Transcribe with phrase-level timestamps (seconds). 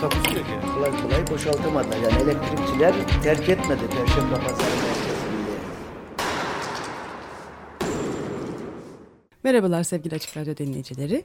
[0.00, 0.52] Takusuyor ki.
[0.74, 1.96] Kolay kolay boşaltamadılar.
[1.96, 5.14] Yani elektrikçiler terk etmedi Perşembe Pazarı merkezini.
[9.44, 11.24] Merhabalar sevgili Açık Radyo dinleyicileri.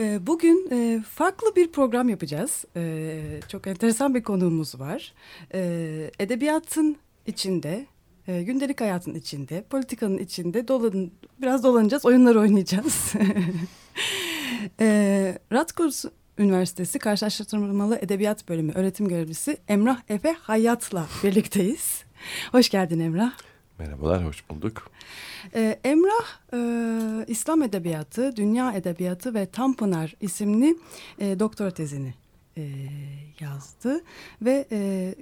[0.00, 2.64] Ee, Bugün e, farklı bir program yapacağız.
[2.76, 5.14] Ee, Çok enteresan bir konuğumuz var.
[5.54, 7.86] Ee, Edebiyatın içinde,
[8.28, 11.10] e, gündelik hayatın içinde, politikanın içinde dolan,
[11.42, 13.12] biraz dolanacağız, oyunlar oynayacağız.
[15.52, 16.04] Radkurs
[16.38, 22.04] Üniversitesi Karşılaştırmalı Edebiyat Bölümü öğretim görevlisi Emrah Efe Hayat'la birlikteyiz.
[22.52, 23.32] Hoş geldin Emrah.
[23.78, 24.90] Merhabalar, hoş bulduk.
[25.54, 26.58] Ee, Emrah e,
[27.26, 30.76] İslam Edebiyatı, Dünya Edebiyatı ve Tanpınar isimli
[31.18, 32.14] e, doktora tezini
[32.56, 32.62] e,
[33.40, 34.00] yazdı
[34.42, 35.14] ve e,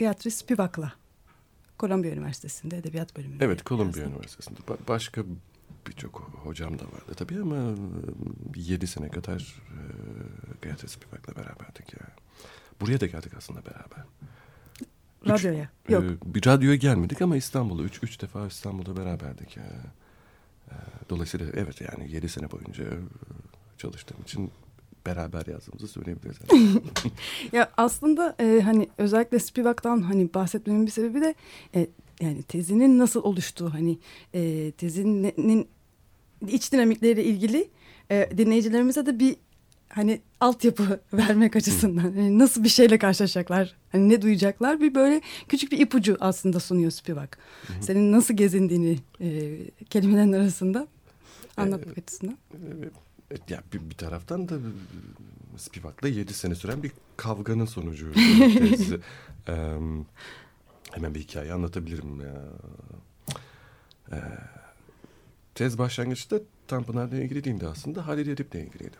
[0.00, 0.92] Beatrice Spivak'la
[1.78, 3.44] Kolombiya Üniversitesi'nde Edebiyat Bölümünde.
[3.44, 4.06] Evet, Kolombiya.
[4.06, 4.58] Üniversitesi'nde.
[4.60, 5.22] Ba- başka
[5.86, 7.74] birçok hocam da vardı tabii ama
[8.54, 9.78] bir yedi sene kadar e,
[10.64, 12.06] Beatrice Spivak'la beraberdik ya.
[12.80, 14.04] Buraya da geldik aslında beraber.
[15.24, 15.68] Üç- Radyoya.
[15.88, 16.04] Yok.
[16.04, 19.56] e, bir radyoya gelmedik ama İstanbul'a, üç, üç defa İstanbul'da beraberdik.
[19.56, 19.64] ya.
[20.70, 20.74] E,
[21.10, 22.84] dolayısıyla evet yani yedi sene boyunca
[23.78, 24.50] çalıştığım için
[25.06, 26.38] beraber yazdığımızı söyleyebiliriz.
[27.52, 31.34] Ya aslında e, hani özellikle Spivak'tan hani bahsetmemin bir sebebi de
[31.74, 31.86] e,
[32.20, 33.98] yani tezinin nasıl oluştuğu hani
[34.34, 35.68] e, tezinin
[36.48, 37.68] iç dinamikleriyle ilgili
[38.10, 39.36] e, dinleyicilerimize de bir
[39.88, 45.72] hani altyapı vermek açısından hani nasıl bir şeyle karşılaşacaklar hani ne duyacaklar bir böyle küçük
[45.72, 47.38] bir ipucu aslında sunuyor Spivak.
[47.80, 49.58] Senin nasıl gezindiğini e,
[49.90, 50.86] kelimelerin arasında
[51.56, 52.38] anlatmak açısından.
[53.30, 58.12] E, Ya bir, bir taraftan da e, Spivak'la yedi sene süren bir kavganın sonucu.
[59.48, 60.06] Em,
[60.92, 62.34] hemen bir hikaye anlatabilirim ya.
[64.12, 64.16] E,
[65.54, 68.06] tez başlangıçta Tanpınar'la ilgili değildi aslında.
[68.06, 68.96] Halide Edip'le ilgiliydi.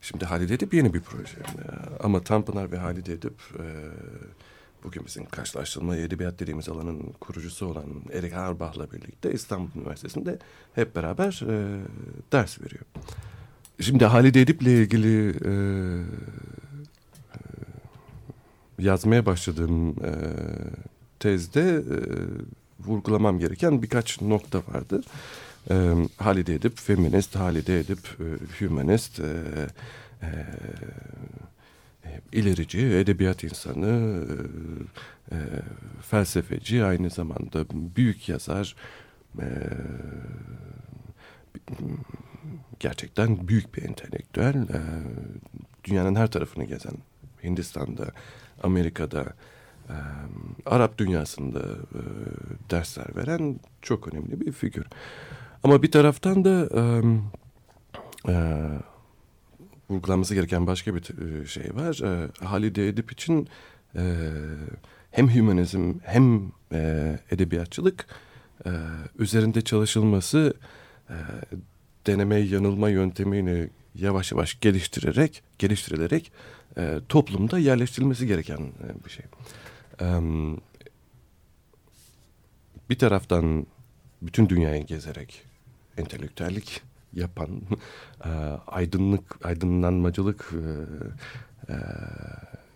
[0.00, 1.36] Şimdi Halide Edip yeni bir proje.
[1.38, 1.62] E,
[2.00, 3.64] ama Tanpınar ve Halide Edip e,
[4.84, 10.38] bugün bizim karşılaştırma edebiyat dediğimiz alanın kurucusu olan Erik Auerbach'la birlikte İstanbul Üniversitesi'nde
[10.74, 11.80] hep beraber e,
[12.32, 12.84] ders veriyor.
[13.80, 15.52] Şimdi Halide Edip'le ilgili e,
[17.32, 17.38] e,
[18.78, 20.12] yazmaya başladığım e,
[21.20, 21.98] tezde e,
[22.86, 25.04] vurgulamam gereken birkaç nokta vardır.
[25.70, 28.24] E, Halide Edip, feminist, Halide Edip, e,
[28.64, 29.24] humanist, e,
[30.22, 30.28] e,
[32.32, 34.24] ilerici, edebiyat insanı,
[35.32, 35.36] e,
[36.10, 37.64] felsefeci, aynı zamanda
[37.96, 38.76] büyük yazar,
[39.40, 39.48] e,
[42.80, 44.54] gerçekten büyük bir entelektüel.
[44.54, 44.80] E,
[45.84, 46.94] dünyanın her tarafını gezen,
[47.44, 48.06] Hindistan'da,
[48.62, 49.24] Amerika'da,
[49.88, 49.96] e,
[50.66, 52.00] Arap dünyasında e,
[52.70, 54.86] dersler veren çok önemli bir figür.
[55.62, 56.82] Ama bir taraftan da e,
[58.32, 58.34] e,
[59.90, 61.02] vurgulanması gereken başka bir
[61.46, 62.00] şey var.
[62.04, 63.48] E, Halide Edip için
[63.96, 64.02] e,
[65.10, 68.06] hem hümanizm hem e, edebiyatçılık
[68.66, 68.70] e,
[69.18, 70.54] üzerinde çalışılması
[71.10, 71.16] e,
[72.06, 76.32] deneme yanılma yöntemini yavaş yavaş geliştirerek geliştirilerek
[76.78, 78.58] e, toplumda yerleştirilmesi gereken
[79.04, 79.24] bir şey.
[80.00, 80.06] E,
[82.90, 83.66] bir taraftan
[84.26, 85.42] bütün dünyayı gezerek
[85.96, 86.82] entelektüellik
[87.12, 87.48] yapan
[88.24, 88.28] e,
[88.66, 91.76] aydınlık aydınlanmacılık e, e,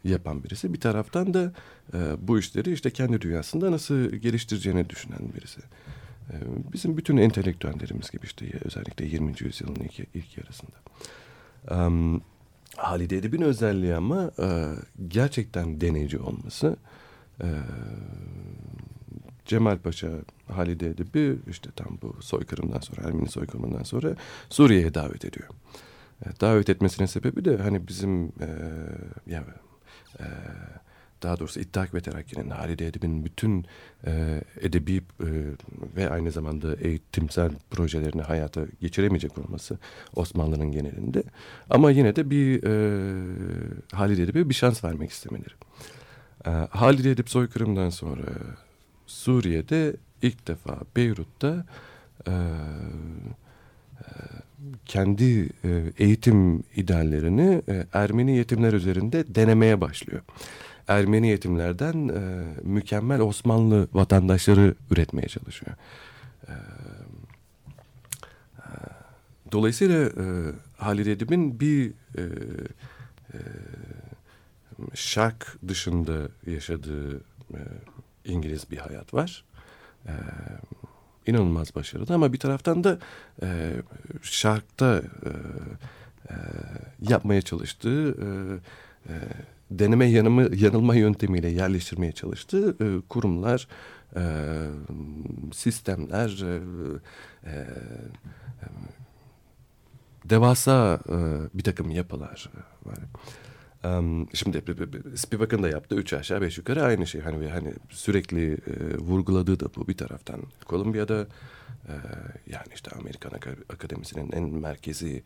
[0.05, 0.73] yapan birisi.
[0.73, 1.53] Bir taraftan da
[1.95, 5.61] e, bu işleri işte kendi dünyasında nasıl geliştireceğini düşünen birisi.
[6.31, 6.35] E,
[6.73, 9.33] bizim bütün entelektüellerimiz gibi işte özellikle 20.
[9.41, 10.77] yüzyılın ilk, ilk yarısında.
[11.71, 12.23] Um,
[12.77, 14.67] Halide Edip'in özelliği ama e,
[15.09, 16.77] gerçekten deneyci olması.
[17.43, 17.47] E,
[19.51, 20.09] Cemal Paşa
[20.49, 24.17] Halide Edip'i işte tam bu soykırımdan sonra, Ermeni soykırımından sonra
[24.51, 25.49] Suriye'ye davet ediyor.
[26.27, 28.49] E, davet etmesinin sebebi de hani bizim e,
[29.27, 29.45] ya,
[30.21, 30.25] e,
[31.23, 33.67] daha doğrusu İttihat ve Terakki'nin Halide Edip'in bütün
[34.07, 35.29] e, edebi e,
[35.97, 39.79] ve aynı zamanda eğitimsel projelerini hayata geçiremeyecek olması
[40.17, 41.23] Osmanlı'nın genelinde.
[41.71, 42.73] Ama yine de bir e,
[43.93, 45.55] Halide Edip'e bir şans vermek istemeleri.
[46.47, 48.25] E, Halide Edip soykırımdan sonra
[49.11, 51.65] Suriye'de ilk defa Beyrut'ta
[52.27, 54.05] e, e,
[54.87, 60.23] kendi e, eğitim ideallerini e, Ermeni yetimler üzerinde denemeye başlıyor.
[60.89, 65.77] Ermeni yetimlerden e, mükemmel Osmanlı vatandaşları üretmeye çalışıyor.
[66.49, 66.55] E,
[69.53, 70.25] dolayısıyla e,
[70.77, 72.23] Halil Edip'in bir e,
[73.35, 73.39] e,
[74.95, 77.17] şark dışında yaşadığı
[77.55, 77.61] e,
[78.25, 79.45] İngiliz bir hayat var.
[80.07, 80.13] E,
[81.27, 82.99] inanılmaz başarılı ama bir taraftan da
[83.43, 83.73] e,
[84.23, 85.31] şarkta e,
[86.31, 86.35] e,
[87.09, 88.29] yapmaya çalıştığı e,
[89.13, 89.15] e,
[89.71, 93.69] deneme yanımı, yanılma yöntemiyle yerleştirmeye çalıştığı e, kurumlar,
[94.17, 94.23] e,
[95.53, 96.61] sistemler, e,
[97.45, 97.67] e,
[100.25, 101.17] devasa e,
[101.59, 102.51] bir takım yapılar
[102.87, 102.99] var.
[104.35, 104.63] Şimdi
[105.17, 107.21] Spivak'ın da yaptığı üç aşağı beş yukarı aynı şey.
[107.21, 110.43] Hani hani sürekli e, vurguladığı da bu bir taraftan.
[110.67, 111.27] Kolombiya'da
[111.89, 111.95] e,
[112.47, 113.31] yani işte Amerikan
[113.73, 115.23] Akademisi'nin en merkezi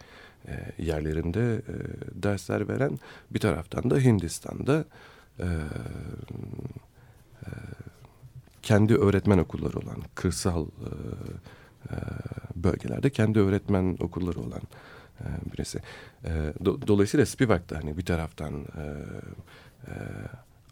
[0.48, 1.74] e, yerlerinde e,
[2.22, 2.98] dersler veren
[3.30, 4.84] bir taraftan da Hindistan'da
[8.62, 10.66] kendi öğretmen okulları olan kırsal
[12.56, 14.62] bölgelerde kendi öğretmen okulları olan
[15.52, 15.78] birisi.
[16.24, 16.30] E,
[16.64, 18.84] do, dolayısıyla Spivak da hani bir taraftan e,
[19.86, 19.92] e,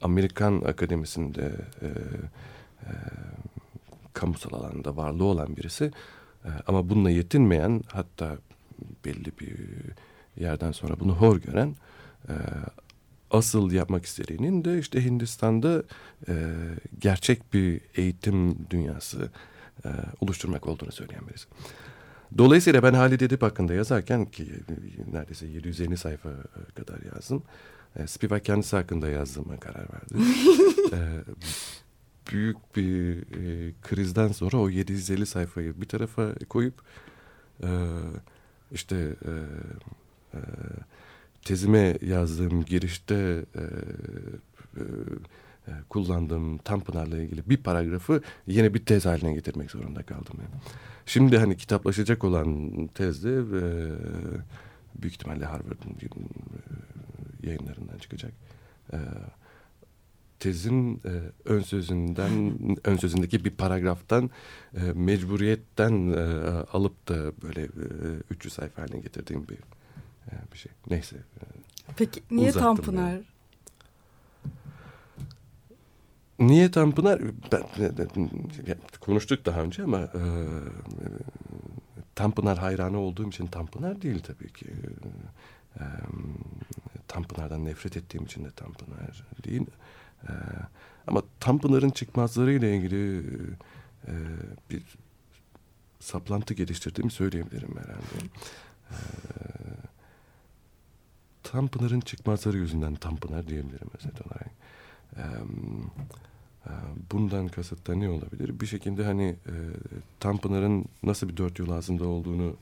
[0.02, 1.52] Amerikan Akademisi'nde
[1.82, 2.90] e, e,
[4.12, 5.92] kamusal alanda varlığı olan birisi.
[6.44, 8.36] E, ama bununla yetinmeyen hatta
[9.04, 9.56] belli bir
[10.36, 11.76] yerden sonra bunu hor gören
[12.28, 12.34] e,
[13.30, 15.82] asıl yapmak istediğinin de işte Hindistan'da
[16.28, 16.34] e,
[16.98, 19.30] gerçek bir eğitim dünyası
[19.84, 19.88] e,
[20.20, 21.46] oluşturmak olduğunu söyleyen birisi.
[22.38, 24.52] Dolayısıyla ben Halid Edip hakkında yazarken ki
[25.12, 26.30] neredeyse 750 sayfa
[26.74, 27.42] kadar yazdım.
[27.96, 30.14] E, Spivak kendisi hakkında yazdığıma karar verdi.
[30.92, 30.98] e,
[32.32, 36.74] büyük bir e, krizden sonra o 750 sayfayı bir tarafa koyup
[37.62, 37.68] e,
[38.72, 39.32] işte e,
[40.34, 40.40] e,
[41.44, 43.64] tezime yazdığım girişte e, e,
[44.76, 44.84] e,
[45.88, 50.36] kullandığım Tanpınar'la ilgili bir paragrafı yine bir tez haline getirmek zorunda kaldım.
[50.38, 50.62] Yani.
[51.06, 53.62] Şimdi hani kitaplaşacak olan tezde e,
[55.02, 56.08] büyük ihtimalle Harvard'ın e,
[57.46, 58.32] yayınlarından çıkacak.
[58.92, 58.98] E,
[60.38, 61.12] tezin e,
[61.44, 64.30] ön sözünden ön sözündeki bir paragraftan
[64.74, 66.20] e, mecburiyetten e,
[66.72, 67.68] alıp da böyle e,
[68.30, 69.58] 300 sayfa haline getirdiğim bir
[70.26, 70.72] e, bir şey.
[70.90, 71.16] Neyse.
[71.16, 71.44] E,
[71.96, 73.12] Peki niye Tanpınar?
[73.12, 73.24] Yani.
[76.42, 77.20] Niye Tanpınar?
[77.52, 78.08] Ben, ben,
[79.00, 80.22] konuştuk daha önce ama e,
[82.14, 84.66] Tanpınar hayranı olduğum için Tanpınar değil tabii ki.
[85.80, 85.84] E,
[87.08, 89.66] Tanpınar'dan nefret ettiğim için de Tanpınar değil.
[90.28, 90.32] E,
[91.06, 93.18] ama Tanpınar'ın çıkmazlarıyla ilgili
[94.06, 94.12] e,
[94.70, 94.82] bir
[96.00, 98.26] saplantı geliştirdiğimi söyleyebilirim herhalde.
[98.90, 98.96] E,
[101.42, 104.50] Tanpınar'ın çıkmazları yüzünden Tanpınar diyebilirim mesela olarak.
[105.16, 105.24] E,
[107.12, 108.60] Bundan kasıt ne olabilir?
[108.60, 109.54] Bir şekilde hani e,
[110.20, 112.56] Tanpınar'ın nasıl bir dört yol ağzında olduğunu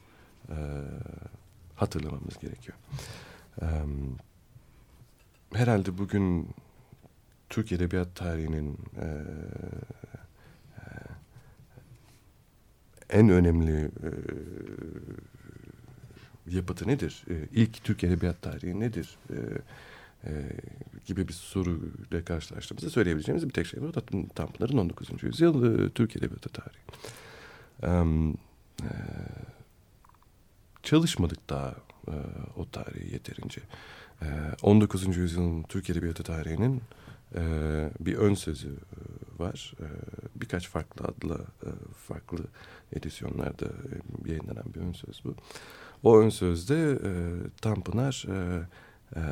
[0.48, 0.56] e,
[1.76, 2.78] hatırlamamız gerekiyor.
[3.62, 3.66] E,
[5.52, 6.48] herhalde bugün
[7.48, 9.06] Türk Edebiyat tarihinin e,
[10.76, 10.84] e,
[13.10, 14.10] en önemli e,
[16.46, 17.24] yapıtı nedir?
[17.30, 19.18] E, ilk Türk Edebiyat tarihi nedir?
[19.30, 19.36] E,
[20.24, 20.30] e,
[21.06, 23.92] gibi bir soruyla karşılaştığımızda söyleyebileceğimiz bir tek şey var.
[24.34, 25.22] Tanpınar'ın 19.
[25.22, 26.80] yüzyıl e, Türk Edebiyatı tarihi.
[28.82, 28.88] E,
[30.82, 31.74] çalışmadık daha
[32.08, 32.14] e,
[32.56, 33.60] o tarihi yeterince.
[34.22, 34.26] E,
[34.62, 35.16] 19.
[35.16, 36.82] yüzyılın Türk Edebiyatı tarihinin
[37.34, 37.42] e,
[38.00, 39.00] bir ön sözü e,
[39.38, 39.74] var.
[39.80, 39.86] E,
[40.40, 42.38] birkaç farklı adla e, farklı
[42.92, 45.34] edisyonlarda e, yayınlanan bir ön söz bu.
[46.02, 47.12] O ön sözde e,
[47.62, 48.66] Tanpınar e,
[49.16, 49.22] e,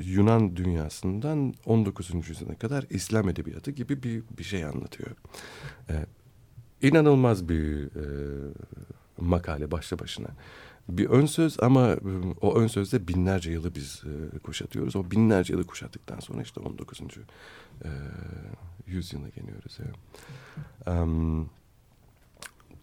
[0.00, 2.28] Yunan dünyasından 19.
[2.28, 5.10] yüzyıla kadar İslam edebiyatı gibi bir, bir şey anlatıyor.
[5.90, 6.06] Ee,
[6.82, 8.04] inanılmaz bir e,
[9.18, 10.28] makale başlı başına.
[10.88, 11.98] Bir ön söz ama e,
[12.40, 14.02] o ön sözde binlerce yılı biz
[14.34, 14.96] e, kuşatıyoruz.
[14.96, 17.00] O binlerce yılı kuşattıktan sonra işte 19.
[17.00, 17.88] E,
[18.86, 19.78] yüzyıla geliyoruz.
[19.78, 21.02] Yani.
[21.02, 21.50] Um,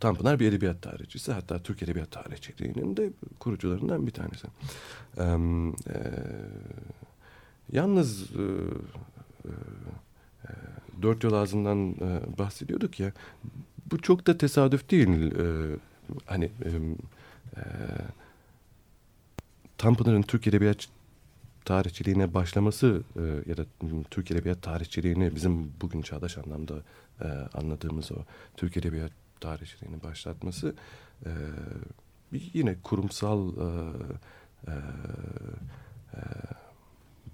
[0.05, 1.31] Tanpınar bir edebiyat tarihçisi.
[1.31, 3.09] Hatta Türk Edebiyat Tarihçiliğinin de
[3.39, 4.47] kurucularından bir tanesi.
[5.17, 5.99] Ee, e,
[7.71, 8.43] yalnız e,
[9.45, 9.51] e,
[11.01, 13.11] Dört Yol Ağzı'ndan e, bahsediyorduk ya.
[13.91, 15.07] Bu çok da tesadüf değil.
[15.07, 15.77] E,
[16.25, 16.69] hani e,
[17.57, 17.61] e,
[19.77, 20.87] Tanpınar'ın Türk Edebiyat
[21.65, 23.65] tarihçiliğine başlaması e, ya da
[24.11, 26.75] Türk Edebiyat tarihçiliğini bizim bugün çağdaş anlamda
[27.21, 28.15] e, anladığımız o
[28.57, 30.75] Türk Edebiyat tarihçiliğini başlatması
[31.25, 31.31] e,
[32.31, 34.73] yine kurumsal e, e,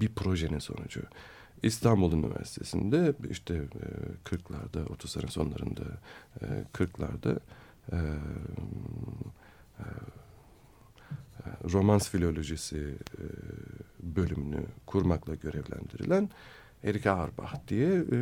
[0.01, 1.01] bir projenin sonucu.
[1.63, 3.59] İstanbul Üniversitesi'nde işte e,
[4.29, 5.83] 40'larda, 30'ların sonlarında,
[6.41, 7.39] e, 40'larda
[7.91, 7.97] e,
[9.79, 9.85] e,
[11.63, 13.23] romans filolojisi e,
[13.99, 16.29] bölümünü kurmakla görevlendirilen
[16.83, 18.17] Erik Auerbach diye e,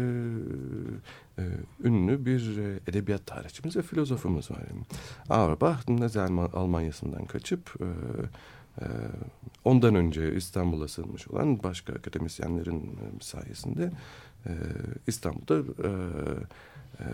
[1.37, 1.43] e,
[1.83, 4.61] ünlü bir e, edebiyat tarihçimiz ve filozofumuz var.
[4.69, 4.81] Yani.
[5.29, 7.85] Auerbach Nazi Alman- Almanya'sından kaçıp e,
[8.81, 8.85] e,
[9.65, 13.91] ondan önce İstanbul'a sığınmış olan başka akademisyenlerin e, sayesinde
[14.45, 14.51] e,
[15.07, 15.91] İstanbul'da e,
[16.99, 17.05] e,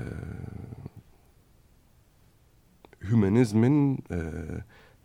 [3.09, 4.19] hümanizmin e,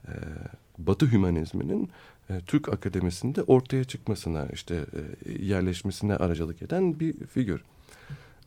[0.09, 0.13] e,
[0.87, 1.91] Batı hümanizminin
[2.31, 4.87] e, Türk akademisinde ortaya çıkmasına işte
[5.27, 7.65] e, yerleşmesine aracılık eden bir figür.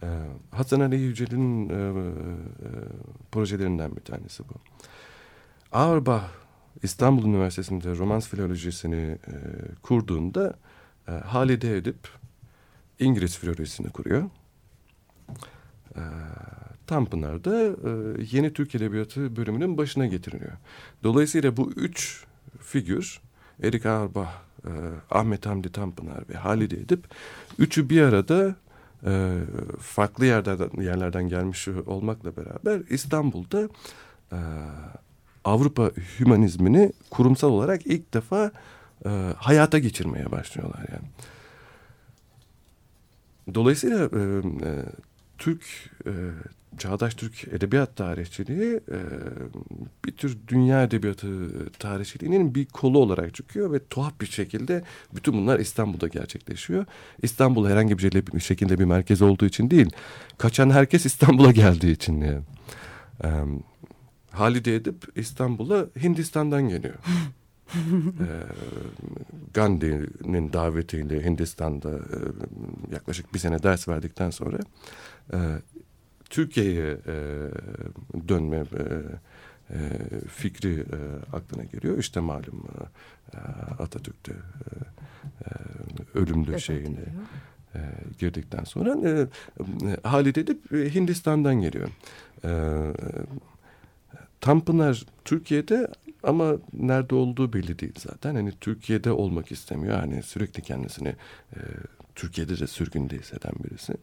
[0.03, 0.07] E,
[0.51, 1.93] Hasan Ali Yücel'in e, e,
[3.31, 4.53] projelerinden bir tanesi bu.
[5.71, 6.29] Auerbach
[6.83, 9.35] İstanbul Üniversitesi'nde romans filolojisini e,
[9.81, 10.57] kurduğunda
[11.07, 12.07] e, Halide Edip
[12.99, 14.29] İngiliz filolojisini kuruyor.
[15.95, 16.01] E,
[16.87, 17.71] Tanpınar'da e,
[18.31, 20.57] Yeni Türk Edebiyatı bölümünün başına getiriliyor.
[21.03, 22.23] Dolayısıyla bu üç
[22.59, 23.21] figür
[23.63, 24.29] Erik Auerbach,
[24.65, 24.71] e,
[25.11, 27.05] Ahmet Hamdi Tanpınar ve Halide Edip
[27.59, 28.55] üçü bir arada
[29.05, 29.39] e,
[29.79, 33.69] farklı yerlerden, yerlerden gelmiş olmakla beraber İstanbul'da
[34.31, 34.39] e,
[35.43, 38.51] Avrupa hümanizmini kurumsal olarak ilk defa
[39.05, 41.07] e, hayata geçirmeye başlıyorlar yani.
[43.55, 44.19] Dolayısıyla e,
[44.69, 44.85] e,
[45.37, 45.63] Türk
[46.05, 46.11] e,
[46.77, 48.99] çağdaş Türk edebiyat tarihçiliği e,
[50.05, 51.27] bir tür dünya edebiyatı
[51.71, 54.83] tarihçiliğinin bir kolu olarak çıkıyor ve tuhaf bir şekilde
[55.15, 56.85] bütün bunlar İstanbul'da gerçekleşiyor.
[57.21, 59.89] İstanbul herhangi bir, şekilde, bir merkez olduğu için değil,
[60.37, 62.41] kaçan herkes İstanbul'a geldiği için yani.
[63.23, 63.29] E,
[64.31, 66.95] Halide Edip İstanbul'a Hindistan'dan geliyor.
[67.73, 68.27] e,
[69.53, 72.17] Gandhi'nin davetiyle Hindistan'da e,
[72.93, 74.57] yaklaşık bir sene ders verdikten sonra
[75.33, 75.37] e,
[76.33, 77.15] Türkiye'ye e,
[78.27, 78.63] dönme e,
[79.69, 79.79] e,
[80.27, 80.99] fikri e,
[81.35, 81.97] aklına geliyor.
[81.97, 82.63] İşte malum
[83.33, 83.37] e,
[83.79, 84.37] Atatürk'te e,
[85.45, 85.49] e,
[86.19, 87.07] ölümlü ediyor.
[87.75, 87.79] e,
[88.19, 89.27] girdikten sonra e,
[90.03, 91.89] Halide Edip e, Hindistan'dan geliyor.
[92.45, 92.51] E,
[94.41, 95.87] Tanpınar Türkiye'de
[96.23, 98.35] ama nerede olduğu belli değil zaten.
[98.35, 99.99] Hani Türkiye'de olmak istemiyor.
[99.99, 101.15] Hani sürekli kendisini
[101.55, 101.59] e,
[102.15, 103.93] Türkiye'de de sürgünde hisseden birisi.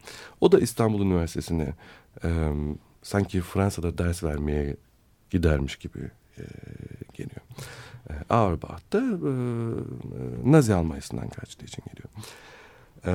[0.41, 1.75] O da İstanbul Üniversitesi'ne
[2.25, 2.51] e,
[3.03, 4.77] sanki Fransa'da ders vermeye
[5.31, 6.43] gidermiş gibi e,
[7.15, 7.41] geliyor.
[8.11, 9.33] E, Auerbach da e,
[10.53, 12.09] Nazi Almanya'sından kaçtığı için geliyor.
[13.07, 13.13] E,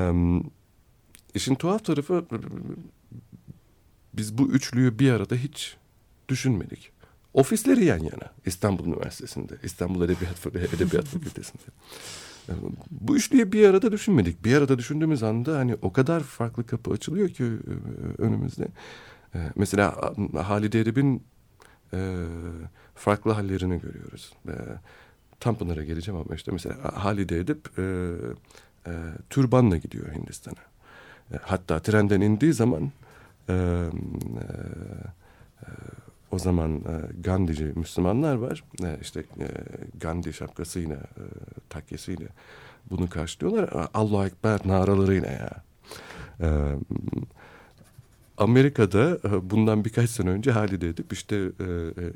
[1.33, 2.25] işin tuhaf tarafı
[4.13, 5.77] biz bu üçlüyü bir arada hiç
[6.29, 6.91] düşünmedik.
[7.33, 11.63] Ofisleri yan yana İstanbul Üniversitesi'nde, İstanbul Edebiyat, Edebiyat Fakültesi'nde.
[12.91, 14.45] Bu üçlüyü bir arada düşünmedik.
[14.45, 18.67] Bir arada düşündüğümüz anda hani o kadar farklı kapı açılıyor ki e, önümüzde.
[19.35, 21.23] E, Mesela Halide Edip'in
[21.93, 22.25] e,
[22.95, 24.33] farklı hallerini görüyoruz.
[25.39, 27.69] Tanpınar'a geleceğim ama işte mesela Halide Edip
[29.29, 30.61] türbanla gidiyor Hindistan'a.
[31.41, 32.91] Hatta trenden indiği zaman
[36.35, 38.63] o zaman e, Gandhici Müslümanlar var.
[38.83, 39.47] E, işte e,
[39.99, 41.23] Gandhi şapkasıyla, e,
[41.69, 42.27] takkesiyle
[42.89, 43.89] bunu karşılıyorlar.
[43.93, 45.63] Allahu Ekber naralarıyla ya.
[46.41, 46.47] E,
[48.37, 52.09] Amerika'da e, bundan birkaç sene önce Halide Edip işte e, e,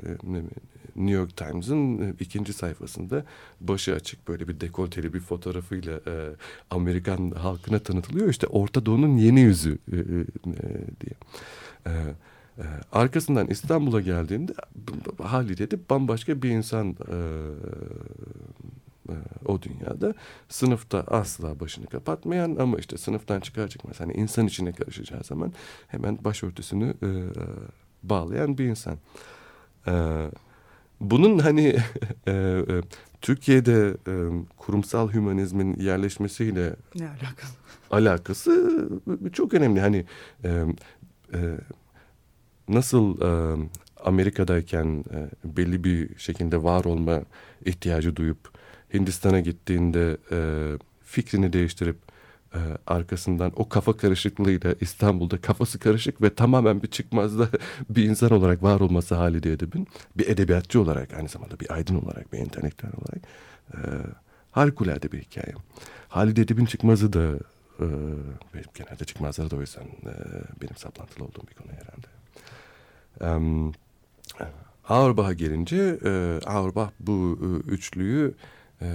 [0.96, 3.26] New York Times'ın e, ikinci sayfasında
[3.62, 6.30] başı açık böyle bir dekolteli bir fotoğrafıyla e,
[6.70, 8.30] Amerikan halkına tanıtılıyor.
[8.30, 10.04] İşte Orta Doğu'nun yeni yüzü e, e,
[11.02, 11.16] diye.
[11.86, 11.94] E, e,
[12.92, 14.54] arkasından İstanbul'a geldiğinde
[15.24, 17.18] Halide Edip bambaşka bir insan e,
[19.10, 20.14] e, o dünyada
[20.50, 25.54] sınıfta asla başını kapatmayan ama işte sınıftan çıkar çıkmaz hani insan içine karışacağı zaman
[25.88, 27.10] hemen başörtüsünü e,
[28.04, 28.98] bağlayan bir insan.
[29.88, 30.26] E,
[31.00, 31.68] bunun hani
[32.28, 32.64] e, e,
[33.22, 34.14] Türkiye'de e,
[34.58, 37.52] kurumsal hümanizmin yerleşmesiyle Ne alakalı?
[37.92, 38.90] alakası
[39.34, 39.80] çok önemli.
[39.80, 40.06] Hani
[40.44, 40.50] e,
[41.34, 41.40] e,
[42.70, 43.60] nasıl e,
[44.06, 47.22] Amerika'dayken e, belli bir şekilde var olma
[47.66, 48.60] ihtiyacı duyup
[48.94, 50.40] Hindistan'a gittiğinde e,
[51.04, 51.98] fikrini değiştirip
[52.54, 57.50] e, arkasından o kafa karışıklığıyla İstanbul'da kafası karışık ve tamamen bir çıkmazda
[57.90, 62.34] bir insan olarak var olması Halide Edip'in bir edebiyatçı olarak aynı zamanda bir aydın olarak
[62.34, 63.22] bir entelektüel olarak
[63.74, 63.78] e,
[64.52, 65.54] harikulade bir hikaye.
[66.08, 67.40] Halide Edip'in çıkmazı da
[67.80, 67.86] e,
[68.56, 70.14] ve genelde çıkmazları da o yüzden e,
[70.62, 72.19] benim saplantılı olduğum bir konu herhalde.
[73.22, 73.72] Um,
[74.90, 78.34] Auerbach'a gelince e, Auerbach bu e, üçlüyü
[78.82, 78.88] e,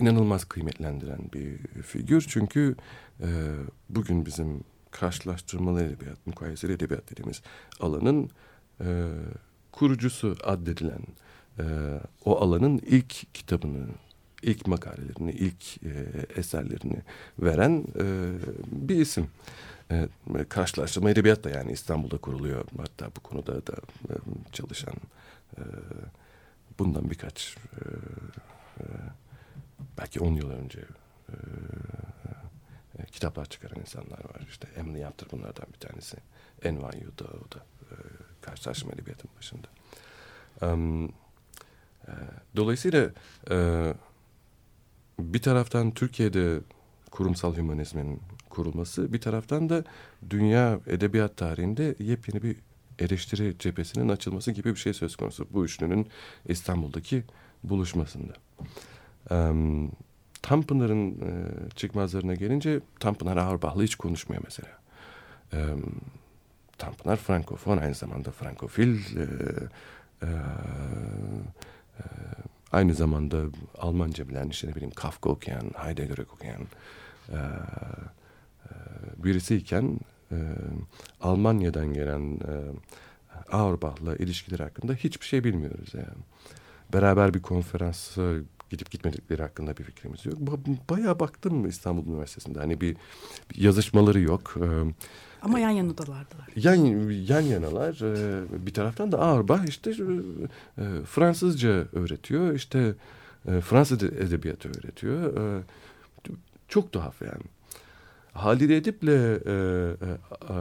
[0.00, 2.26] inanılmaz kıymetlendiren bir figür.
[2.28, 2.76] Çünkü
[3.20, 3.26] e,
[3.88, 7.42] bugün bizim karşılaştırmalı edebiyat, mukayeseli edebiyat dediğimiz
[7.80, 8.30] alanın
[8.80, 9.08] e,
[9.72, 11.02] kurucusu addedilen
[11.58, 11.64] e,
[12.24, 13.86] o alanın ilk kitabını,
[14.42, 15.92] ilk makalelerini, ilk e,
[16.36, 17.02] eserlerini
[17.38, 18.04] veren e,
[18.66, 19.26] bir isim.
[19.90, 20.08] E,
[20.48, 22.64] karşılaştırma edebiyat da yani İstanbul'da kuruluyor.
[22.78, 23.72] Hatta bu konuda da
[24.10, 24.14] e,
[24.52, 24.94] çalışan
[25.58, 25.62] e,
[26.78, 27.82] bundan birkaç e,
[28.80, 28.84] e,
[29.98, 30.80] belki on yıl önce
[31.28, 31.34] e,
[32.98, 34.46] e, kitaplar çıkaran insanlar var.
[34.48, 36.16] İşte Emily Yaptır bunlardan bir tanesi.
[36.64, 37.94] NYU'da o da e,
[38.40, 39.68] karşılaştırma edebiyatın başında.
[40.62, 41.08] Um,
[42.08, 42.12] e,
[42.56, 43.10] dolayısıyla
[43.50, 43.56] e,
[45.18, 46.60] bir taraftan Türkiye'de
[47.10, 49.84] kurumsal hümanizmin kurulması, bir taraftan da
[50.30, 52.56] dünya edebiyat tarihinde yepyeni bir
[52.98, 55.46] eleştiri cephesinin açılması gibi bir şey söz konusu.
[55.50, 56.08] Bu üçlünün
[56.48, 57.24] İstanbul'daki
[57.64, 58.32] buluşmasında.
[59.30, 59.92] Um,
[60.42, 64.78] Tanpınar'ın e, çıkmazlarına gelince Tanpınar Auerbach'la hiç konuşmuyor mesela.
[65.52, 66.00] Um,
[66.78, 69.22] Tanpınar Frankofon aynı zamanda Frankofil e,
[70.22, 72.02] e, e,
[72.72, 73.36] aynı zamanda
[73.78, 76.62] Almanca bilen işte ne bileyim Kafka okuyan, Heidegger okuyan
[77.28, 77.38] e, e,
[79.16, 80.00] birisiyken
[80.32, 80.36] e,
[81.20, 82.54] Almanya'dan gelen e,
[83.52, 86.22] Auerbach'la ilişkileri hakkında hiçbir şey bilmiyoruz yani.
[86.92, 88.22] Beraber bir konferansa
[88.70, 90.36] gidip gitmedikleri hakkında bir fikrimiz yok.
[90.90, 92.58] Bayağı baktım İstanbul Üniversitesi'nde.
[92.58, 92.96] Hani bir,
[93.50, 94.54] bir yazışmaları yok.
[94.56, 94.94] Ee,
[95.42, 96.48] Ama yan yanadalardılar.
[96.56, 96.76] Yan,
[97.10, 98.00] yan yanalar.
[98.02, 102.54] Ee, bir taraftan da Auerbach işte e, Fransızca öğretiyor.
[102.54, 102.94] İşte
[103.48, 105.36] e, Fransız edebiyatı öğretiyor.
[105.36, 105.62] E,
[106.68, 107.42] çok tuhaf yani.
[108.38, 110.08] Halide Edip'le e, e,
[110.48, 110.56] e,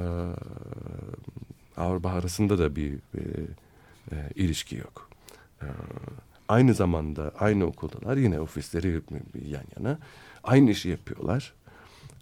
[1.77, 3.21] Auerbach arasında da bir e,
[4.11, 5.09] e, ilişki yok.
[5.61, 5.67] E,
[6.47, 9.01] aynı zamanda aynı okuldalar yine ofisleri
[9.49, 9.99] yan yana
[10.43, 11.53] aynı işi yapıyorlar.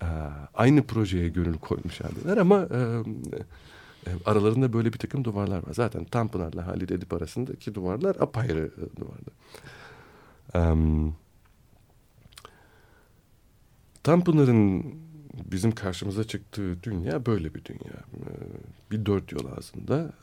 [0.02, 0.06] Ee,
[0.54, 2.80] aynı projeye gönül koymuş haldeler ama e,
[4.08, 5.74] e, aralarında böyle bir takım duvarlar var.
[5.74, 9.36] Zaten Tanpınar'la Halide Edip arasındaki duvarlar apayrı e, duvarlar.
[10.72, 11.15] Um,
[14.04, 14.96] Tanpınar'ın
[15.52, 18.04] bizim karşımıza çıktığı dünya böyle bir dünya.
[18.91, 20.13] Bir dört yol aslında.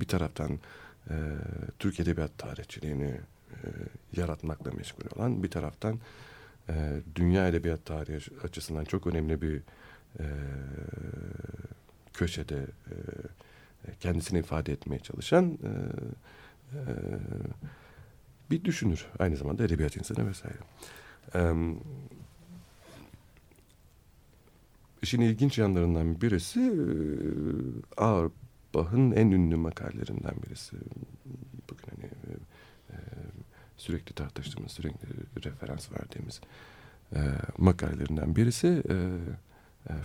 [0.00, 0.58] Bir taraftan
[1.78, 3.68] Türk Edebiyat tarihçiliğini e,
[4.16, 5.98] yaratmakla meşgul olan bir taraftan
[6.68, 9.62] e, dünya edebiyat tarihi açısından çok önemli bir
[10.20, 10.26] e,
[12.12, 12.94] köşede e,
[14.00, 15.70] kendisini ifade etmeye çalışan e,
[16.76, 16.82] e,
[18.50, 19.06] bir düşünür.
[19.18, 20.58] Aynı zamanda edebiyat insanı vesaire.
[21.34, 21.52] E,
[25.04, 26.80] işin ilginç yanlarından birisi e,
[27.96, 30.76] Auerbach'ın en ünlü makalelerinden birisi.
[31.70, 32.10] Bugün hani
[33.76, 35.06] sürekli tartıştığımız, sürekli
[35.44, 36.40] referans verdiğimiz
[37.12, 37.20] e,
[37.58, 38.82] makalelerinden birisi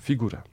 [0.01, 0.43] Figura.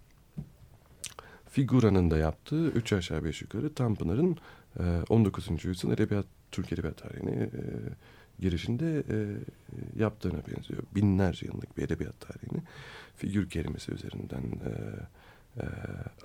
[1.56, 4.36] Figura'nın da yaptığı üç aşağı beş yukarı Tanpınar'ın
[4.80, 5.64] e, 19.
[5.64, 7.50] yüzyıl edebiyat, Türk edebiyat tarihine e,
[8.40, 9.16] girişinde e,
[9.96, 10.82] yaptığına benziyor.
[10.94, 12.62] Binlerce yıllık bir edebiyat tarihini
[13.16, 14.72] figür kelimesi üzerinden e,
[15.62, 15.64] e,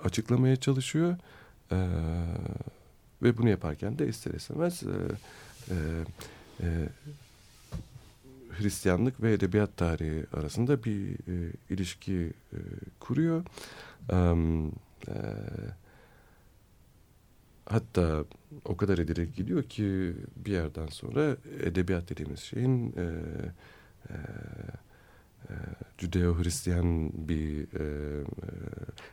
[0.04, 1.16] açıklamaya çalışıyor.
[1.72, 1.78] E,
[3.22, 4.88] ve bunu yaparken de ister istemez e,
[5.70, 5.76] e,
[6.60, 6.88] e,
[8.58, 12.58] Hristiyanlık ve edebiyat tarihi arasında bir e, ilişki e,
[13.00, 13.44] kuruyor.
[14.12, 14.66] Um,
[15.08, 15.14] e,
[17.66, 18.24] hatta
[18.64, 23.02] o kadar ileri gidiyor ki bir yerden sonra edebiyat dediğimiz şeyin e,
[24.10, 24.14] e,
[25.48, 25.54] e,
[25.98, 28.24] Judeo-Hristiyan bir e, e,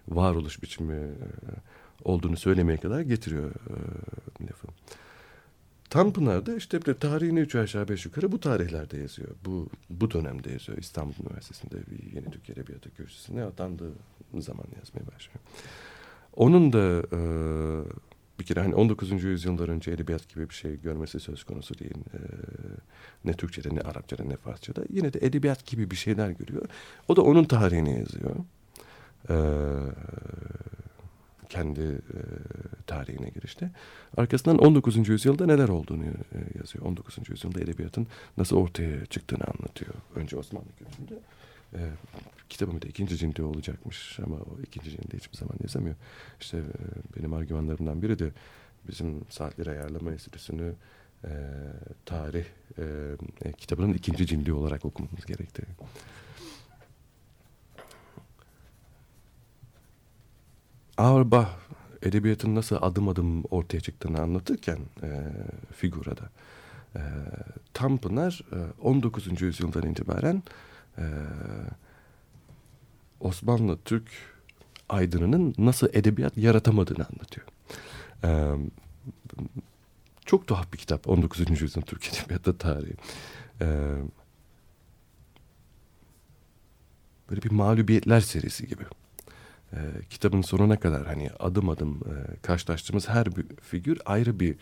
[0.07, 1.15] varoluş biçimi e,
[2.03, 4.67] olduğunu söylemeye kadar getiriyor e, lafı.
[5.89, 9.29] Tanpınar'da işte bir tarihini üç aşağı beş yukarı bu tarihlerde yazıyor.
[9.45, 10.77] Bu bu dönemde yazıyor.
[10.77, 13.91] İstanbul Üniversitesi'nde bir Yeni Türk Edebiyatı kürsüsüne atandığı
[14.37, 15.39] zaman yazmaya başlıyor.
[16.35, 17.19] Onun da e,
[18.39, 19.23] bir kere hani 19.
[19.23, 21.97] yüzyıllar önce edebiyat gibi bir şey görmesi söz konusu değil.
[22.13, 22.19] E,
[23.25, 24.83] ne Türkçe'de ne Arapça'da ne Farsça'da.
[24.89, 26.65] Yine de edebiyat gibi bir şeyler görüyor.
[27.07, 28.35] O da onun tarihini yazıyor.
[29.29, 29.35] Eee
[31.49, 32.19] kendi e,
[32.87, 33.71] tarihine girişte.
[34.17, 35.09] Arkasından 19.
[35.09, 36.85] yüzyılda neler olduğunu e, yazıyor.
[36.85, 37.29] 19.
[37.29, 39.93] yüzyılda edebiyatın nasıl ortaya çıktığını anlatıyor.
[40.15, 41.19] Önce Osmanlı kültüründe.
[41.73, 41.79] E,
[42.49, 45.95] kitabım da ikinci cildi olacakmış ama o ikinci cildi hiçbir zaman yazamıyor.
[46.41, 46.63] İşte e,
[47.17, 48.31] benim argümanlarımdan biri de
[48.87, 50.73] bizim saatleri ayarlama enstitüsünü
[51.23, 51.29] e,
[52.05, 52.45] tarih
[52.77, 52.83] e,
[53.45, 55.63] e, kitabının ikinci cildi olarak okumamız gerekti.
[60.97, 61.49] Auerbach
[62.01, 65.23] edebiyatın nasıl adım adım ortaya çıktığını anlatırken e,
[65.75, 66.29] figurada
[66.95, 67.01] E,
[67.73, 69.41] Tanpınar e, 19.
[69.41, 70.43] yüzyıldan itibaren
[70.97, 71.03] e,
[73.19, 74.11] Osmanlı Türk
[74.89, 77.47] aydınının nasıl edebiyat yaratamadığını anlatıyor.
[78.23, 78.29] E,
[80.25, 81.61] çok tuhaf bir kitap 19.
[81.61, 82.93] yüzyılın Türk Edebiyatı tarihi.
[83.61, 83.67] E,
[87.29, 88.83] böyle bir mağlubiyetler serisi gibi.
[89.73, 89.77] E,
[90.09, 94.55] kitabın sonuna kadar hani adım adım e, karşılaştığımız her bir figür ayrı bir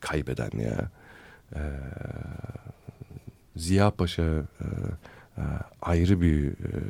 [0.00, 0.90] kaybeden ya.
[1.54, 1.60] E,
[3.56, 4.66] Ziya Paşa e,
[5.38, 5.42] e,
[5.82, 6.80] ayrı bir e,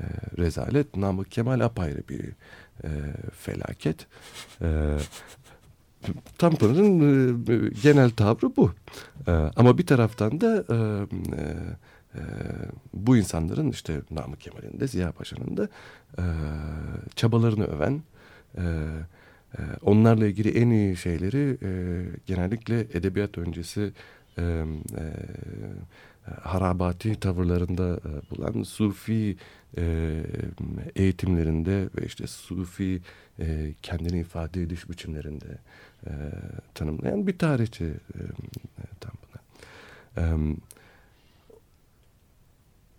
[0.00, 0.04] e,
[0.38, 0.96] rezalet.
[0.96, 2.24] Namık Kemal apayrı bir
[2.84, 2.90] e,
[3.32, 4.06] felaket.
[4.62, 4.96] E,
[6.38, 7.00] Tanpınar'ın
[7.46, 8.72] e, genel tavrı bu.
[9.26, 11.42] E, ama bir taraftan da e, e,
[12.14, 12.22] e,
[12.94, 15.68] bu insanların işte Namık Kemal'in de Ziya Paşa'nın da
[16.18, 16.24] e,
[17.16, 18.02] çabalarını öven,
[18.56, 18.62] e,
[19.58, 21.70] e, onlarla ilgili en iyi şeyleri e,
[22.26, 23.92] genellikle edebiyat öncesi
[24.38, 24.64] e, e,
[26.42, 29.36] harabati tavırlarında e, bulan Sufi
[29.78, 30.22] e,
[30.96, 33.00] eğitimlerinde ve işte Sufi
[33.38, 35.58] e, kendini ifade ediş biçimlerinde
[36.06, 36.12] e,
[36.74, 38.20] tanımlayan bir tarihçi e,
[39.00, 39.42] Tanpınar.
[40.16, 40.22] E,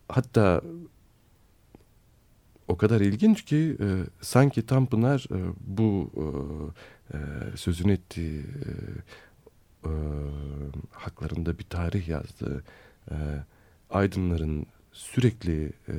[0.08, 0.62] hatta
[2.68, 3.88] o kadar ilginç ki e,
[4.22, 7.18] sanki Tanpınar e, bu e, e,
[7.58, 8.72] sözünü ettiği e,
[9.86, 9.92] e,
[10.92, 12.64] haklarında bir tarih yazdı.
[13.12, 13.16] E,
[13.90, 15.96] aydınların sürekli e,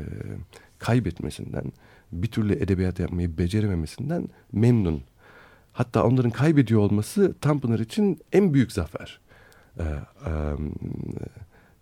[0.79, 1.73] kaybetmesinden,
[2.13, 5.03] bir türlü edebiyat yapmayı becerememesinden memnun.
[5.73, 9.21] Hatta onların kaybediyor olması Tanpınar için en büyük zafer.
[9.79, 9.89] E, e,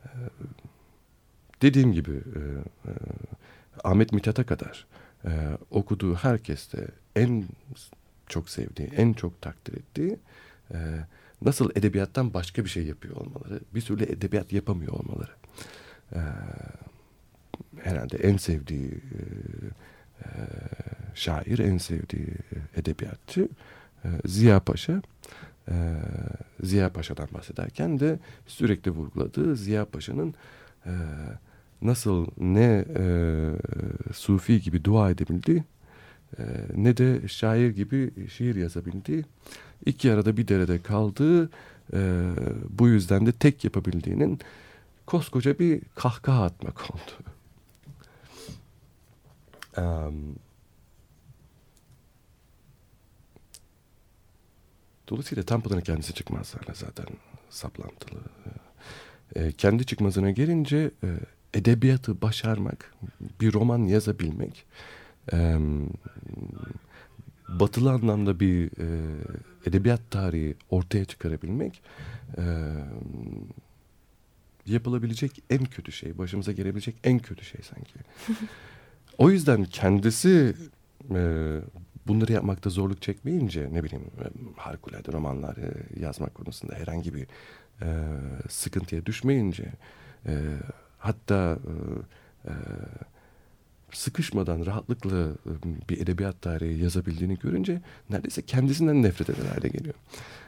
[0.04, 0.08] e,
[1.62, 2.40] dediğim gibi e,
[2.88, 2.92] e,
[3.84, 4.86] Ahmet Mithat'a kadar
[5.24, 5.30] e,
[5.70, 7.44] okuduğu herkeste en
[8.26, 10.18] çok sevdiği, en çok takdir ettiği
[10.74, 10.78] e,
[11.42, 15.32] nasıl edebiyattan başka bir şey yapıyor olmaları, bir türlü edebiyat yapamıyor olmaları.
[16.12, 16.20] E,
[17.82, 19.20] herhalde en sevdiği e,
[20.20, 20.28] e,
[21.14, 22.34] şair, en sevdiği
[22.76, 23.48] edebiyatçı
[24.04, 25.02] e, Ziya Paşa.
[26.62, 30.34] Ziya Paşa'dan bahsederken de sürekli vurguladığı Ziya Paşa'nın
[31.82, 33.04] nasıl ne e,
[34.12, 35.64] sufi gibi dua edebildiği
[36.76, 39.24] ne de şair gibi şiir yazabildiği
[39.86, 41.50] iki arada bir derede kaldığı
[42.70, 44.40] bu yüzden de tek yapabildiğinin
[45.06, 47.39] koskoca bir kahkaha atmak oldu.
[49.80, 50.36] Um,
[55.08, 57.06] dolayısıyla Tanpınar'ın kendisi çıkmazlarla zaten
[57.50, 58.20] saplantılı.
[59.36, 61.08] E, kendi çıkmazına gelince e,
[61.54, 62.94] edebiyatı başarmak,
[63.40, 64.64] bir roman yazabilmek,
[65.32, 65.58] e,
[67.48, 68.86] batılı anlamda bir e,
[69.66, 71.82] edebiyat tarihi ortaya çıkarabilmek
[72.38, 72.44] e,
[74.66, 77.94] yapılabilecek en kötü şey, başımıza gelebilecek en kötü şey sanki.
[79.20, 80.54] o yüzden kendisi
[81.14, 81.22] e,
[82.06, 87.26] bunları yapmakta zorluk çekmeyince ne bileyim e, harikulade romanlar e, yazmak konusunda herhangi bir
[87.83, 87.88] e,
[88.48, 89.72] sıkıntıya düşmeyince
[90.26, 90.35] e,
[90.98, 92.52] hatta e, e,
[93.92, 97.80] sıkışmadan rahatlıkla e, bir edebiyat tarihi yazabildiğini görünce
[98.11, 99.94] neredeyse kendisinden nefret eder hale geliyor.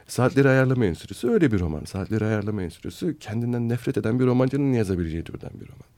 [0.06, 1.84] Saatleri Ayarlama Enstitüsü öyle bir roman.
[1.84, 5.92] Saatleri Ayarlama Enstitüsü kendinden nefret eden bir romancının yazabileceği türden bir roman.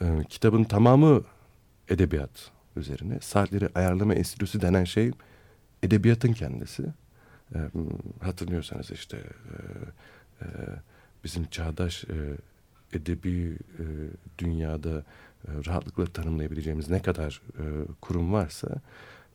[0.00, 1.22] Ee, kitabın tamamı
[1.88, 3.18] edebiyat üzerine.
[3.20, 5.10] Saatleri Ayarlama Enstitüsü denen şey
[5.82, 6.82] edebiyatın kendisi.
[7.54, 7.58] Ee,
[8.20, 9.56] hatırlıyorsanız işte e,
[10.44, 10.46] e,
[11.24, 12.16] bizim çağdaş e,
[12.96, 13.84] edebi e,
[14.38, 15.04] dünyada
[15.48, 17.64] e, rahatlıkla tanımlayabileceğimiz ne kadar e,
[18.00, 18.68] kurum varsa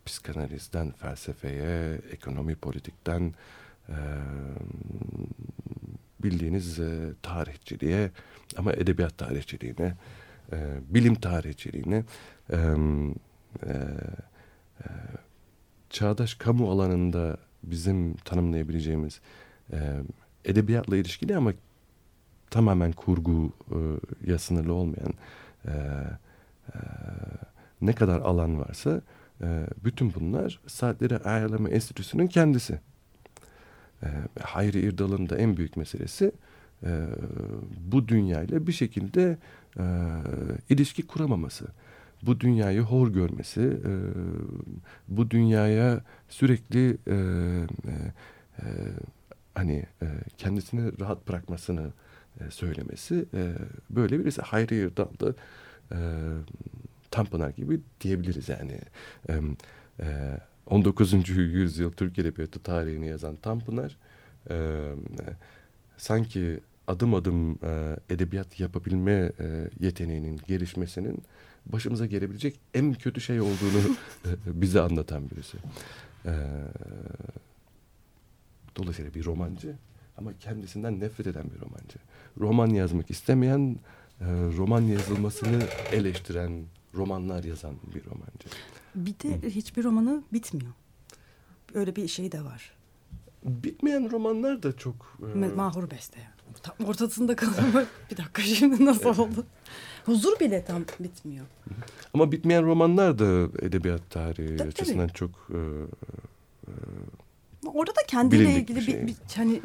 [0.06, 3.34] psikanalizden felsefeye, ekonomi politikten
[3.90, 3.98] e,
[6.24, 8.12] bildiğiniz e, tarihçiliğe
[8.58, 9.94] ama edebiyat tarihçiliğine,
[10.52, 10.58] e,
[10.90, 12.04] bilim tarihçiliğine,
[12.50, 12.58] e,
[13.64, 13.74] e,
[14.80, 14.88] e,
[15.90, 19.22] çağdaş kamu alanında bizim tanımlayabileceğimiz
[19.74, 19.78] e,
[20.46, 21.54] edebiyatla ilişkili ama
[22.50, 23.54] tamamen kurgu
[24.28, 25.14] e, sınırlı olmayan
[25.66, 25.72] e,
[26.74, 26.80] e,
[27.82, 29.02] ne kadar alan varsa
[29.42, 32.80] e, bütün bunlar Saatleri Ayarlama Enstitüsü'nün kendisi.
[34.04, 34.08] E,
[34.42, 36.32] Hayri İrdal'ın da en büyük meselesi
[37.92, 39.38] bu dünyayla bir şekilde
[39.80, 39.84] e,
[40.70, 41.68] ilişki kuramaması.
[42.22, 43.92] Bu dünyayı hor görmesi, e,
[45.08, 47.16] bu dünyaya sürekli e, e,
[48.60, 48.66] e,
[49.56, 51.92] hani e, kendisini rahat bırakmasını
[52.40, 53.54] e, söylemesi e,
[53.90, 55.34] böyle birisi Hayri İrdal'da
[55.92, 55.98] e,
[57.12, 58.80] Tanpınar gibi diyebiliriz yani.
[59.30, 59.40] E,
[60.00, 61.30] e, 19.
[61.30, 63.98] yüzyıl Türk Edebiyatı tarihini yazan Tanpınar
[64.50, 64.86] e,
[65.98, 71.24] sanki adım adım e, edebiyat yapabilme e, yeteneğinin gelişmesinin
[71.66, 73.96] başımıza gelebilecek en kötü şey olduğunu
[74.46, 75.58] bize anlatan birisi.
[76.26, 76.34] E,
[78.76, 79.76] dolayısıyla bir romancı
[80.18, 82.00] ama kendisinden nefret eden bir romancı.
[82.38, 83.80] Roman yazmak istemeyen,
[84.22, 84.26] e,
[84.58, 88.50] roman yazılmasını eleştiren, romanlar yazan bir romancı.
[88.96, 90.72] Bir de hiçbir romanı bitmiyor.
[91.74, 92.72] Öyle bir şey de var.
[93.44, 95.18] Bitmeyen romanlar da çok...
[95.36, 96.39] e, Mahur Beste yani.
[96.64, 97.88] Tam ortasında kalıyor.
[98.12, 99.46] bir dakika şimdi nasıl oldu?
[100.06, 101.46] Huzur bile tam bitmiyor.
[102.14, 103.26] ama bitmeyen romanlar da
[103.66, 105.30] edebiyat tarihi Tabii, açısından çok...
[105.50, 105.60] e,
[107.64, 109.08] Ama Orada da kendiyle bir ilgili bir, şey.
[109.08, 109.62] bir hani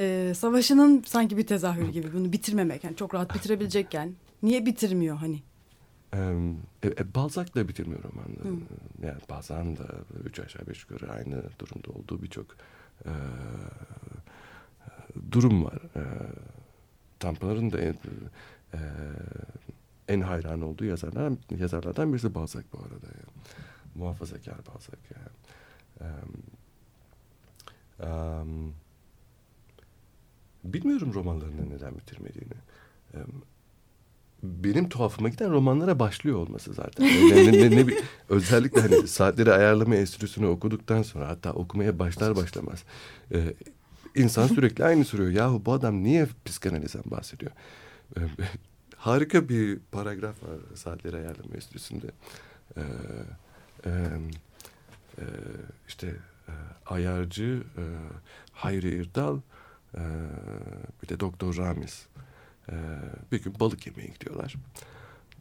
[0.00, 2.84] e, savaşının sanki bir tezahürü gibi bunu bitirmemek.
[2.84, 5.42] Yani çok rahat bitirebilecekken niye bitirmiyor hani?
[6.12, 8.60] e, e, Balzac da bitirmiyor romanları.
[9.02, 9.82] Yani bazen de
[10.24, 12.46] üç aşağı beş yukarı aynı durumda olduğu birçok
[13.04, 13.12] e,
[15.32, 15.78] durum var.
[15.96, 16.02] E,
[17.18, 17.94] Tanpınar'ın da en,
[18.74, 18.80] e,
[20.08, 23.06] en hayran olduğu yazarlar, yazarlardan birisi Balzac bu arada.
[23.06, 23.46] Yani.
[23.94, 24.98] Muhafazakar Balzac.
[25.14, 25.28] Yani.
[26.00, 26.32] Em,
[28.08, 28.72] em,
[30.64, 32.54] bilmiyorum romanlarını neden bitirmediğini.
[33.14, 33.26] Em,
[34.42, 37.06] benim tuhafıma giden romanlara başlıyor olması zaten.
[37.06, 37.94] Ne, ne, ne, ne
[38.28, 42.84] özellikle hani saatleri ayarlama enstitüsünü okuduktan sonra hatta okumaya başlar başlamaz
[43.32, 43.54] e,
[44.16, 45.30] insan sürekli aynı soruyor.
[45.30, 47.52] Yahu bu adam niye psikanalizden bahsediyor?
[48.16, 48.20] E,
[48.96, 52.06] harika bir paragraf var saatleri ayarlama enstitüsünde.
[52.76, 52.82] E,
[53.84, 53.90] e,
[55.18, 55.24] e,
[55.88, 56.06] işte
[56.48, 56.52] e,
[56.86, 57.84] ayarcı e,
[58.52, 59.38] Hayri İrdal
[59.94, 60.02] e,
[61.02, 62.06] bir de Doktor Ramiz
[62.72, 62.74] ee,
[63.32, 64.54] bir gün balık yemeye gidiyorlar.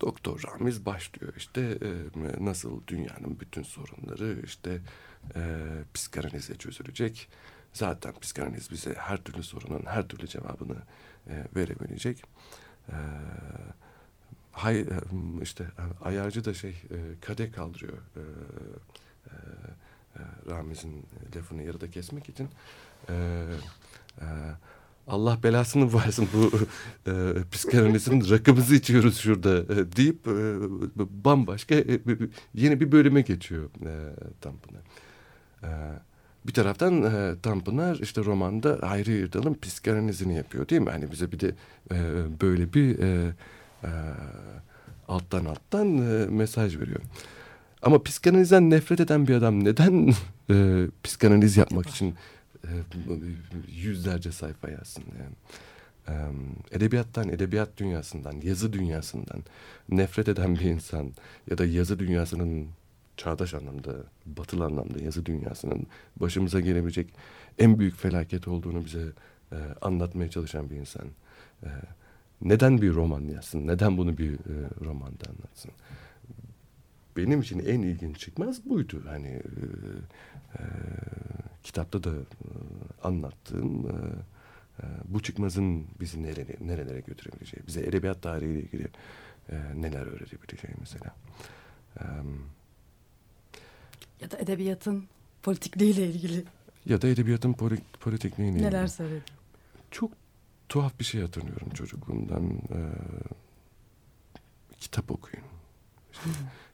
[0.01, 4.81] Doktor Ramiz başlıyor işte e, nasıl dünyanın bütün sorunları işte
[5.35, 5.61] e,
[5.93, 7.27] psikanalizle çözülecek.
[7.75, 10.77] Zaten psikanaliz bize her türlü sorunun her türlü cevabını
[11.27, 12.23] e, verebilecek.
[12.89, 12.95] E,
[14.51, 14.85] hay, e,
[15.41, 15.65] işte
[16.01, 17.97] ayarcı da şey e, kadeh kaldırıyor.
[17.97, 19.33] E, e,
[20.15, 22.49] e, Ramiz'in lafını yarıda kesmek için.
[23.09, 23.45] E,
[24.21, 24.25] e,
[25.07, 26.51] Allah belasını versin bu
[27.11, 30.55] e, psikanalizin rakımızı içiyoruz şurada e, deyip e,
[31.25, 32.01] bambaşka e,
[32.53, 34.81] yeni bir bölüme geçiyor e, Tanpınar.
[35.63, 35.69] E,
[36.47, 40.89] bir taraftan e, Tanpınar işte romanda Hayri İrdal'ın psikanalizini yapıyor değil mi?
[40.89, 41.55] Hani bize bir de
[41.91, 41.97] e,
[42.41, 43.33] böyle bir e,
[43.83, 43.89] e,
[45.07, 46.99] alttan alttan e, mesaj veriyor.
[47.81, 50.13] Ama psikanalizden nefret eden bir adam neden
[50.49, 52.15] e, psikanaliz yapmak için
[52.63, 52.71] e,
[53.67, 55.35] yüzlerce sayfa yazsın yani.
[56.07, 56.13] E,
[56.71, 59.43] edebiyattan, edebiyat dünyasından, yazı dünyasından
[59.89, 61.11] nefret eden bir insan
[61.49, 62.67] ya da yazı dünyasının
[63.17, 63.93] çağdaş anlamda,
[64.25, 67.13] batılı anlamda yazı dünyasının başımıza gelebilecek
[67.59, 69.05] en büyük felaket olduğunu bize
[69.51, 71.05] e, anlatmaya çalışan bir insan.
[71.63, 71.69] E,
[72.41, 73.67] neden bir roman yazsın?
[73.67, 75.71] Neden bunu bir e, romanda anlatsın?
[77.17, 79.03] Benim için en ilginç çıkmaz buydu.
[79.07, 79.41] Hani e,
[80.59, 80.63] e,
[81.63, 82.49] kitapta da e,
[83.03, 83.93] anlattığım e,
[84.79, 88.87] e, bu çıkmazın bizi nereye, nerelere götürebileceği, bize edebiyat tarihiyle ilgili
[89.49, 91.15] e, neler öğretebileceği mesela.
[91.99, 92.03] E,
[94.21, 95.05] Ya da edebiyatın
[95.43, 96.43] politikliğiyle ilgili
[96.85, 98.69] ya da edebiyatın poli, politekniğiyle ilgili.
[98.69, 99.23] neler söyledi?
[99.91, 100.11] Çok
[100.69, 102.43] tuhaf bir şey hatırlıyorum çocukluğumdan.
[102.49, 102.79] E,
[104.79, 105.45] kitap okuyun.
[106.13, 106.29] İşte,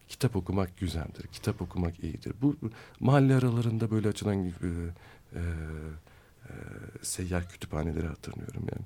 [0.10, 1.28] kitap okumak güzeldir.
[1.28, 2.34] Kitap okumak iyidir.
[2.42, 2.56] Bu
[3.00, 6.54] mahalle aralarında böyle açılan e, e, e,
[7.02, 8.86] seyyar kütüphaneleri hatırlıyorum yani.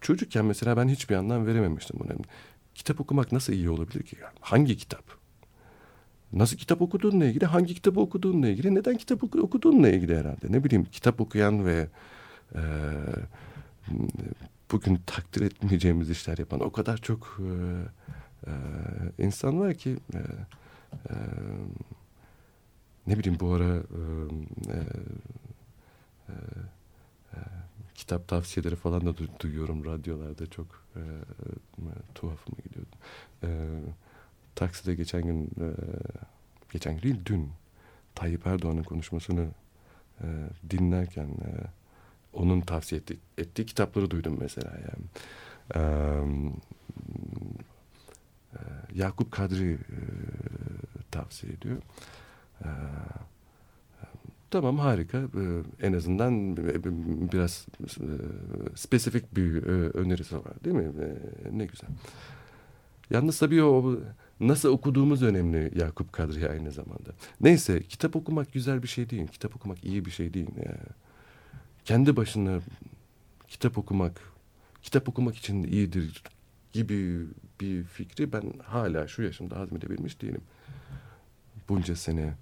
[0.00, 2.12] Çocukken mesela ben hiçbir anlam verememiştim buna.
[2.74, 4.16] Kitap okumak nasıl iyi olabilir ki?
[4.40, 5.04] Hangi kitap?
[6.32, 10.52] Nasıl kitap okuduğunla ilgili, hangi kitabı okuduğunla ilgili, neden kitap oku- okuduğunla ilgili herhalde.
[10.52, 11.88] Ne bileyim kitap okuyan ve
[12.54, 12.62] e,
[14.72, 18.52] bugün takdir etmeyeceğimiz işler yapan o kadar çok e, e,
[19.24, 20.18] insan var ki e,
[21.10, 21.14] e,
[23.06, 24.00] ne bileyim bu ara e,
[24.68, 24.78] e,
[26.28, 26.34] e,
[27.34, 27.38] e,
[27.94, 32.86] kitap tavsiyeleri falan da du- duyuyorum radyolarda çok e, e, tuhafıma gidiyor.
[33.42, 33.48] E,
[34.58, 35.68] takside geçen gün e,
[36.72, 37.50] geçen gün değil dün
[38.14, 39.48] Tayyip Erdoğan'ın konuşmasını
[40.20, 40.26] e,
[40.70, 41.50] dinlerken e,
[42.32, 45.04] onun tavsiye ettiği, ettiği kitapları duydum mesela yani.
[45.74, 45.80] E,
[48.52, 48.58] e,
[48.94, 49.78] Yakup Kadri e,
[51.10, 51.76] tavsiye ediyor.
[52.64, 52.68] E,
[54.50, 55.18] tamam harika.
[55.18, 55.42] E,
[55.86, 56.84] en azından e,
[57.32, 58.06] biraz e,
[58.74, 60.92] spesifik bir e, önerisi var değil mi?
[61.04, 61.90] E, ne güzel.
[63.10, 63.98] Yalnız tabii o
[64.40, 67.10] nasıl okuduğumuz önemli Yakup Kadri aynı zamanda.
[67.40, 69.26] Neyse kitap okumak güzel bir şey değil.
[69.26, 70.48] Kitap okumak iyi bir şey değil.
[70.56, 70.78] Yani
[71.84, 72.60] kendi başına
[73.48, 74.20] kitap okumak,
[74.82, 76.22] kitap okumak için iyidir
[76.72, 77.26] gibi
[77.60, 80.40] bir fikri ben hala şu yaşımda hazmedebilmiş değilim.
[81.68, 82.34] Bunca sene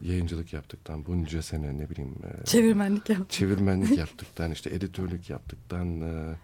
[0.00, 3.30] yayıncılık yaptıktan, bunca sene ne bileyim e, Çevirmenlik yap.
[3.30, 6.36] çevirmenlik yaptıktan, işte editörlük yaptıktan, e,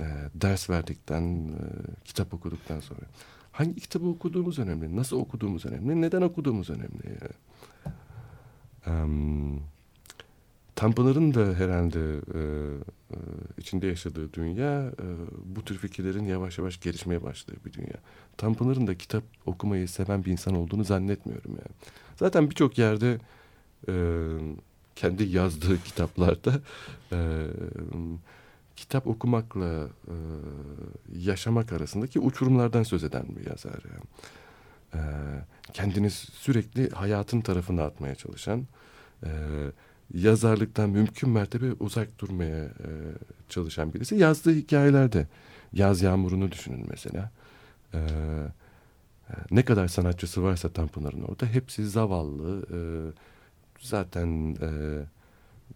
[0.00, 1.50] e, ders verdikten,
[2.04, 3.00] kitap okuduktan sonra.
[3.54, 7.18] Hangi kitabı okuduğumuz önemli, nasıl okuduğumuz önemli, neden okuduğumuz önemli.
[8.86, 9.60] Um,
[10.74, 12.00] Tanpınar'ın da herhalde
[12.34, 12.40] e,
[13.10, 13.18] e,
[13.58, 15.06] içinde yaşadığı dünya e,
[15.44, 17.96] bu tür fikirlerin yavaş yavaş gelişmeye başladığı bir dünya.
[18.36, 21.74] Tanpınar'ın da kitap okumayı seven bir insan olduğunu zannetmiyorum yani.
[22.16, 23.18] Zaten birçok yerde
[23.88, 23.94] e,
[24.96, 26.60] kendi yazdığı kitaplarda
[27.12, 27.18] e,
[28.76, 30.14] kitap okumakla e,
[31.18, 33.82] yaşamak arasındaki uçurumlardan söz eden bir yazar.
[33.92, 34.04] Yani.
[34.94, 35.00] E,
[35.72, 38.66] kendini sürekli hayatın tarafına atmaya çalışan,
[39.24, 39.30] e,
[40.14, 42.88] yazarlıktan mümkün mertebe uzak durmaya e,
[43.48, 44.14] çalışan birisi.
[44.14, 45.26] Yazdığı hikayelerde
[45.72, 47.30] Yaz Yağmuru'nu düşünün mesela.
[47.94, 48.00] E,
[49.50, 52.66] ne kadar sanatçısı varsa Tanpınar'ın orada hepsi zavallı.
[52.72, 52.78] E,
[53.80, 54.70] zaten e,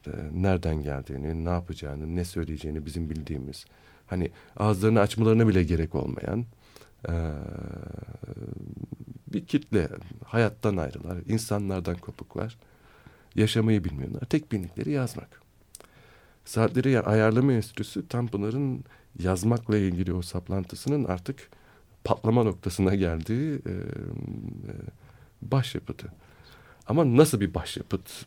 [0.07, 3.64] e, nereden geldiğini, ne yapacağını, ne söyleyeceğini bizim bildiğimiz.
[4.07, 6.44] Hani ağızlarını açmalarına bile gerek olmayan
[7.09, 7.14] e,
[9.33, 9.88] bir kitle.
[10.24, 12.59] Hayattan ayrılar, insanlardan kopuklar.
[13.35, 14.20] Yaşamayı bilmiyorlar.
[14.20, 15.42] Tek bildikleri yazmak.
[16.44, 18.85] Saatleri Ayarlama Enstitüsü Tanpınar'ın
[19.18, 21.51] yazmakla ilgili o saplantısının artık
[22.05, 23.83] patlama noktasına geldiği e, e,
[25.42, 26.12] başyapıtı.
[26.87, 28.27] Ama nasıl bir başyapıt?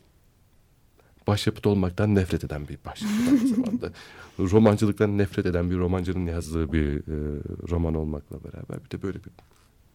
[1.26, 3.90] Başyapıt olmaktan nefret eden bir başyapıt aynı zamanda.
[4.38, 9.32] Romancılıktan nefret eden bir romancının yazdığı bir e, roman olmakla beraber bir de böyle bir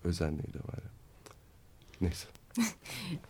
[0.03, 0.79] özenliği de var.
[2.01, 2.27] Neyse.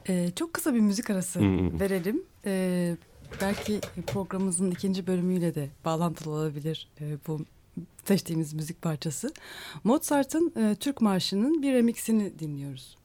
[0.10, 1.80] Ee, çok kısa bir müzik arası Hmm.
[1.80, 2.24] verelim.
[2.46, 2.98] Ee,
[3.42, 7.40] belki programımızın ikinci bölümüyle de bağlantılı olabilir e, bu
[8.06, 9.34] seçtiğimiz müzik parçası.
[9.84, 12.97] Mozart'ın e, Türk Marşı'nın bir remixini dinliyoruz.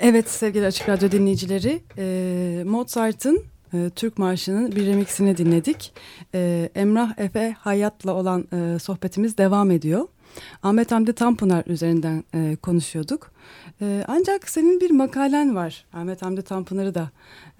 [0.00, 5.92] Evet sevgili Açık Radyo dinleyicileri e, Mozart'ın e, Türk Marşı'nın bir remixini dinledik.
[6.34, 8.46] E, Emrah Efe Hayat'la olan
[8.78, 10.06] sohbetimiz devam ediyor.
[10.62, 13.30] Ahmet Hamdi Tanpınar üzerinden e, konuşuyorduk.
[13.80, 17.10] E, ancak senin bir makalen var Ahmet Hamdi Tanpınar'ı da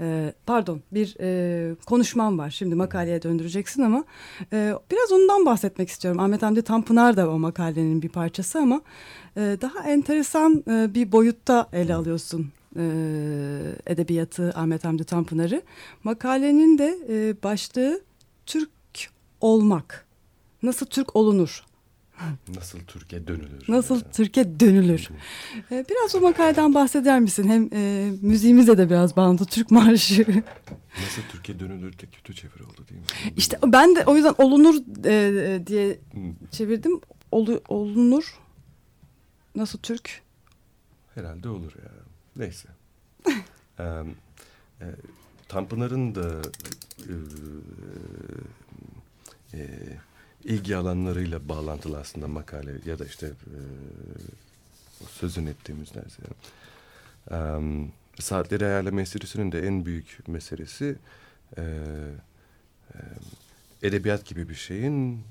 [0.01, 2.51] e, pardon bir e, konuşman var.
[2.51, 4.05] Şimdi makaleye döndüreceksin ama
[4.53, 6.21] e, biraz ondan bahsetmek istiyorum.
[6.21, 8.81] Ahmet Hamdi Tanpınar da o makalenin bir parçası ama
[9.37, 12.83] e, daha enteresan e, bir boyutta ele alıyorsun e,
[13.87, 15.63] edebiyatı Ahmet Hamdi Tanpınar'ı.
[16.05, 18.01] Makalenin de e, başlığı
[18.47, 18.71] Türk
[19.41, 20.07] olmak.
[20.63, 21.65] Nasıl Türk olunur?
[22.55, 23.65] Nasıl Türkiye dönülür?
[23.69, 24.13] Nasıl Yani.
[24.13, 25.09] Türkiye dönülür?
[25.71, 27.49] E, biraz o makaleden bahseder misin?
[27.49, 30.43] Hem e, müziğimize de biraz bağlı Türk Marşı.
[31.03, 33.07] Nasıl Türkiye dönülür de kötü çeviri oldu değil mi?
[33.37, 35.99] işte ben de o yüzden olunur e, diye
[36.51, 37.01] çevirdim.
[37.33, 38.39] Olu, olunur.
[39.55, 40.23] Nasıl Türk?
[41.15, 41.91] Herhalde olur ya.
[42.37, 42.69] Neyse.
[43.79, 43.85] Ee,
[44.81, 44.87] e,
[45.49, 46.43] Tanpınar'ın da
[46.99, 47.15] e,
[49.55, 49.61] e,
[50.45, 53.59] ilgi alanlarıyla bağlantılı aslında makale ya da işte e,
[55.09, 56.23] sözün ettiğimiz neyse.
[57.31, 57.59] Ee,
[58.21, 60.97] saatleri ayarlama enstitüsünün de en büyük meselesi
[61.57, 61.63] e,
[62.95, 62.99] e,
[63.83, 65.23] edebiyat gibi bir şeyin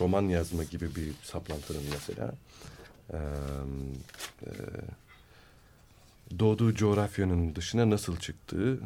[0.00, 2.34] roman yazma gibi bir saplantının mesela
[3.12, 3.18] e,
[4.46, 4.50] e,
[6.38, 8.80] doğduğu coğrafyanın dışına nasıl çıktığı,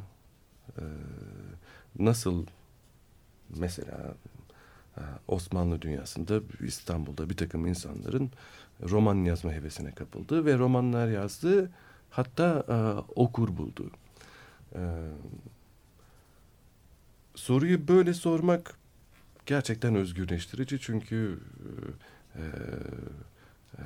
[0.78, 0.84] e,
[1.98, 2.46] nasıl
[3.50, 4.33] mesela e,
[5.28, 8.30] Osmanlı dünyasında İstanbul'da bir takım insanların
[8.82, 11.70] roman yazma hevesine kapıldığı ve romanlar yazdığı
[12.10, 12.76] hatta e,
[13.14, 13.90] okur buldu.
[14.74, 14.80] E,
[17.34, 18.76] soruyu böyle sormak
[19.46, 21.40] gerçekten özgürleştirici çünkü
[22.34, 22.42] e,
[23.78, 23.82] e,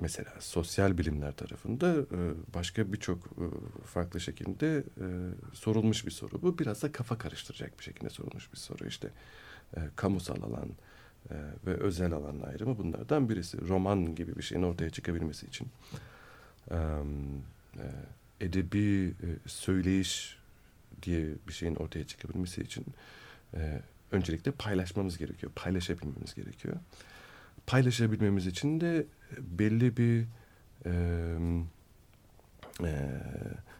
[0.00, 2.18] mesela sosyal bilimler tarafında e,
[2.54, 3.44] başka birçok e,
[3.86, 5.06] farklı şekilde e,
[5.52, 6.42] sorulmuş bir soru.
[6.42, 8.86] Bu biraz da kafa karıştıracak bir şekilde sorulmuş bir soru.
[8.86, 9.10] İşte
[9.76, 10.68] e, kamusal alan
[11.30, 11.34] e,
[11.66, 13.68] ve özel alan ayrımı bunlardan birisi.
[13.68, 15.68] Roman gibi bir şeyin ortaya çıkabilmesi için
[16.70, 16.76] e,
[18.40, 20.38] edebi e, söyleyiş
[21.02, 22.86] diye bir şeyin ortaya çıkabilmesi için
[23.54, 23.82] e,
[24.12, 25.52] öncelikle paylaşmamız gerekiyor.
[25.56, 26.76] Paylaşabilmemiz gerekiyor.
[27.66, 29.06] Paylaşabilmemiz için de
[29.38, 30.24] belli bir
[30.86, 30.92] e,
[32.84, 33.20] e,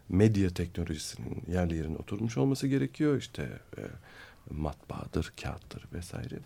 [0.09, 3.17] medya teknolojisinin yerli yerine oturmuş olması gerekiyor.
[3.17, 3.43] İşte
[3.79, 3.83] e,
[4.51, 6.39] matbaadır, kağıttır vesaire.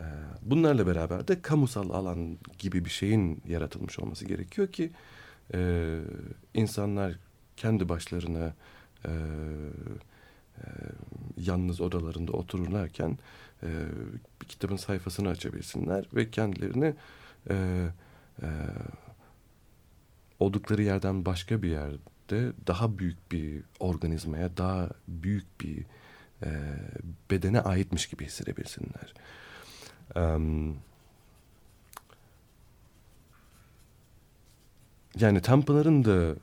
[0.00, 0.04] E,
[0.42, 4.90] bunlarla beraber de kamusal alan gibi bir şeyin yaratılmış olması gerekiyor ki
[5.54, 6.00] e,
[6.54, 7.12] insanlar
[7.56, 8.54] kendi başlarına
[9.04, 9.12] e,
[11.36, 13.18] yalnız odalarında otururlarken
[13.62, 13.68] e,
[14.42, 16.94] bir kitabın sayfasını açabilsinler ve kendilerini
[17.50, 17.86] e,
[18.42, 18.48] e,
[20.38, 25.84] oldukları yerden başka bir yerde daha büyük bir organizmaya, daha büyük bir
[26.42, 26.50] e,
[27.30, 29.14] bedene aitmiş gibi hissedebilsinler.
[30.16, 30.76] Um,
[35.20, 36.34] yani Tanpınar'ın da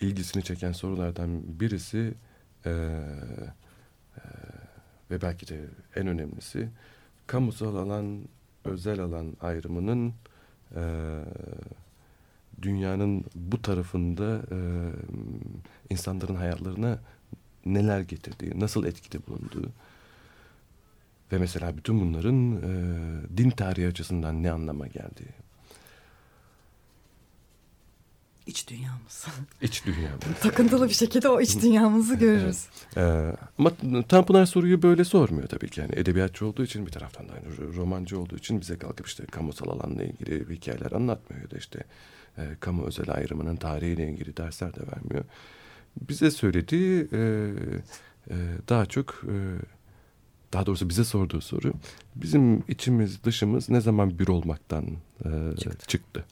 [0.00, 2.14] ilgisini çeken sorulardan birisi
[2.66, 4.22] e, e,
[5.10, 5.60] ve belki de
[5.96, 6.68] en önemlisi
[7.26, 8.20] kamusal alan,
[8.64, 10.14] özel alan ayrımının
[10.76, 10.82] e,
[12.62, 14.58] dünyanın bu tarafında e,
[15.90, 16.98] insanların hayatlarına
[17.66, 19.70] neler getirdiği, nasıl etkide bulunduğu
[21.32, 25.49] ve mesela bütün bunların e, din tarihi açısından ne anlama geldiği.
[28.50, 29.26] İç dünyamız.
[29.62, 30.10] İç dünya.
[30.42, 32.66] Takıntılı bir şekilde o iç dünyamızı görürüz.
[32.96, 33.70] Ee, ama
[34.08, 35.80] Tanpınar soruyu böyle sormuyor tabii ki.
[35.80, 39.68] Yani edebiyatçı olduğu için bir taraftan da yani romancı olduğu için bize kalkıp işte kamusal
[39.68, 41.84] alanla ilgili hikayeler anlatmıyor ya da işte
[42.38, 45.24] e, kamu özel ayrımının tarihiyle ilgili dersler de vermiyor.
[46.08, 47.50] Bize söylediği e,
[48.30, 48.36] e,
[48.68, 49.36] daha çok e,
[50.52, 51.72] daha doğrusu bize sorduğu soru
[52.14, 54.86] bizim içimiz dışımız ne zaman bir olmaktan
[55.24, 55.86] e, çıktı.
[55.86, 56.24] çıktı.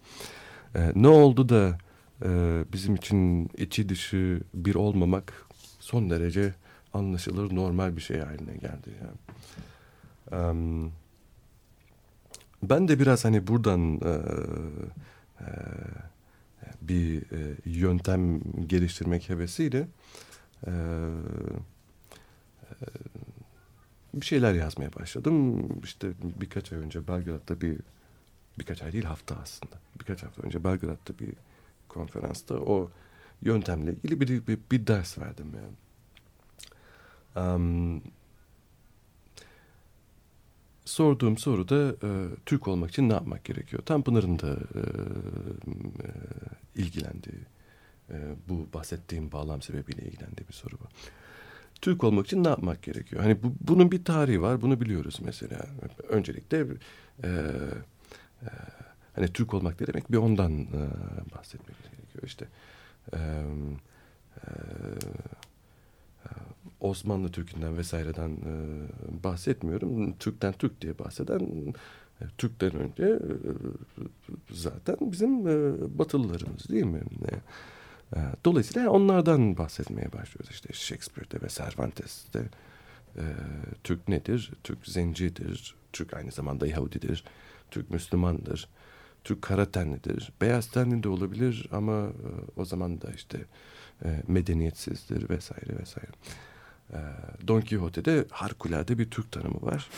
[0.74, 1.78] E, ne oldu da
[2.24, 5.46] e, bizim için içi dışı bir olmamak
[5.80, 6.54] son derece
[6.94, 8.90] anlaşılır normal bir şey haline geldi.
[9.00, 10.90] Yani.
[12.62, 14.12] Ben de biraz hani buradan e,
[15.40, 15.48] e,
[16.82, 19.88] bir e, yöntem geliştirmek hevesiyle
[24.14, 25.68] bir şeyler yazmaya başladım.
[25.84, 26.08] İşte
[26.40, 27.78] birkaç ay önce Belgrad'da bir
[28.58, 29.74] birkaç ay değil hafta aslında.
[30.00, 31.34] Birkaç hafta önce Belgrad'da bir
[31.99, 32.90] konferansta o
[33.42, 35.76] yöntemle ilgili bir, bir, bir ders verdim yani.
[37.36, 38.03] Um,
[40.84, 42.11] sorduğum soru da e,
[42.46, 43.82] Türk olmak için ne yapmak gerekiyor?
[43.82, 44.80] Tanpınar'ın da e,
[46.05, 46.09] e,
[46.74, 47.42] ilgilendiği,
[48.11, 48.16] e,
[48.49, 50.84] bu bahsettiğim bağlam sebebiyle ilgilendiği bir soru bu.
[51.80, 53.22] Türk olmak için ne yapmak gerekiyor?
[53.22, 55.66] Hani bu, bunun bir tarihi var, bunu biliyoruz mesela.
[56.09, 56.66] Öncelikle
[57.24, 57.28] e,
[58.42, 58.49] e,
[59.18, 60.12] hani Türk olmak ne demek?
[60.12, 60.82] Bir ondan e,
[61.36, 62.22] bahsetmek gerekiyor.
[62.24, 62.48] İşte
[63.12, 63.18] e,
[64.36, 64.50] e,
[66.80, 70.12] Osmanlı Türk'ünden vesaireden e, bahsetmiyorum.
[70.12, 71.74] Türk'ten Türk diye bahseden
[72.20, 73.18] e, Türk'ten önce e,
[74.50, 77.02] zaten bizim e, Batılılarımız değil mi?
[77.32, 77.34] E,
[78.18, 80.50] e, dolayısıyla onlardan bahsetmeye başlıyoruz.
[80.50, 82.48] İşte Shakespeare'de ve Cervantes'te
[83.16, 83.22] e,
[83.84, 84.52] Türk nedir?
[84.64, 85.74] Türk zencidir.
[85.92, 87.24] Türk aynı zamanda Yahudidir.
[87.70, 88.68] Türk Müslümandır.
[89.24, 90.32] Türk kara tenlidir.
[90.40, 93.44] Beyaz tenli de olabilir ama e, o zaman da işte
[94.04, 96.10] e, medeniyetsizdir vesaire vesaire.
[96.92, 96.98] E,
[97.48, 99.90] Don Quixote'de harikulade bir Türk tanımı var.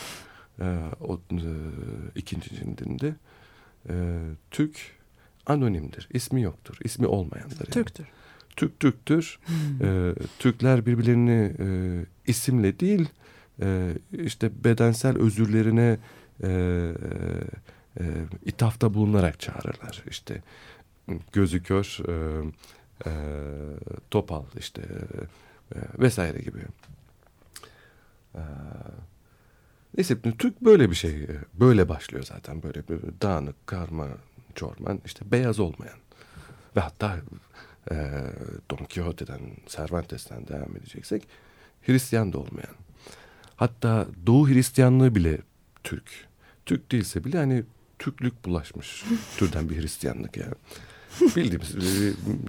[0.59, 0.65] E,
[1.01, 1.39] o e,
[2.15, 3.15] ikinci cildinde.
[3.89, 3.93] E,
[4.51, 4.77] Türk
[5.45, 6.09] anonimdir.
[6.13, 6.77] İsmi yoktur.
[6.83, 7.59] İsmi olmayandır.
[7.59, 7.69] Yani.
[7.69, 8.05] Türktür.
[8.55, 9.39] Türk Türktür.
[9.81, 11.67] e, Türkler birbirlerini e,
[12.27, 13.09] isimle değil
[13.61, 15.97] e, işte bedensel özürlerine
[16.43, 16.93] e, e,
[18.45, 20.03] ithafta bulunarak çağırırlar.
[20.09, 20.41] İşte
[21.33, 22.43] gözü kör, e,
[23.05, 23.11] e,
[24.11, 24.81] topal işte
[25.75, 26.59] e, vesaire gibi.
[28.35, 28.41] E,
[29.97, 34.07] neyse Türk böyle bir şey, böyle başlıyor zaten böyle bir dağınık, karma,
[34.55, 35.97] çorman, işte beyaz olmayan
[36.75, 37.17] ve hatta
[37.91, 37.95] e,
[38.71, 41.27] Don Quixote'den, Cervantes'ten devam edeceksek
[41.81, 42.75] Hristiyan da olmayan.
[43.55, 45.37] Hatta Doğu Hristiyanlığı bile
[45.83, 46.27] Türk.
[46.65, 47.63] Türk değilse bile hani
[48.01, 49.05] Türklük bulaşmış
[49.37, 50.47] türden bir Hristiyanlık ya.
[51.21, 51.75] Bildiğimiz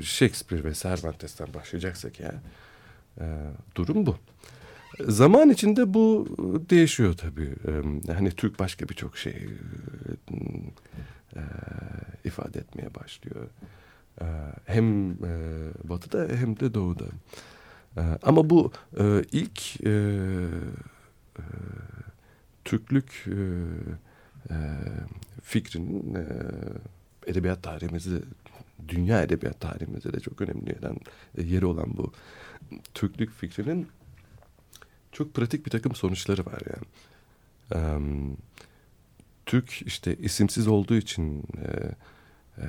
[0.02, 2.34] Shakespeare ve Cervantes'ten başlayacaksak ya
[3.20, 3.26] e,
[3.74, 4.16] durum bu.
[5.00, 6.28] Zaman içinde bu
[6.70, 7.54] değişiyor tabii.
[8.08, 9.48] E, hani Türk başka birçok şey
[11.36, 11.40] e,
[12.24, 13.46] ifade etmeye başlıyor.
[14.20, 14.26] E,
[14.64, 17.04] hem e, batıda hem de doğuda.
[17.96, 21.44] E, ama bu e, ilk e, e,
[22.64, 23.38] Türklük e,
[24.50, 24.56] e,
[25.42, 26.24] fikrinin e,
[27.26, 28.22] edebiyat tarihimizi,
[28.88, 30.96] dünya edebiyat tarihimizde de çok önemli yeren,
[31.38, 32.12] e, yeri olan bu
[32.94, 33.88] Türklük fikrinin
[35.12, 36.86] çok pratik bir takım sonuçları var yani.
[37.74, 37.78] E,
[39.46, 41.94] Türk işte isimsiz olduğu için e,
[42.58, 42.66] e,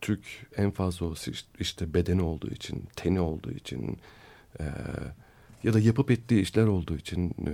[0.00, 0.20] Türk
[0.56, 1.14] en fazla
[1.60, 3.98] işte bedeni olduğu için, teni olduğu için
[4.60, 4.64] e,
[5.62, 7.50] ya da yapıp ettiği işler olduğu için e,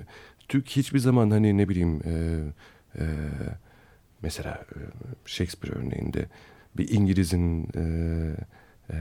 [0.48, 2.40] Türk hiçbir zaman hani ne bileyim e,
[2.98, 3.04] e,
[4.22, 4.64] mesela
[5.26, 6.26] Shakespeare örneğinde
[6.76, 7.82] bir İngiliz'in e,
[8.90, 8.96] e,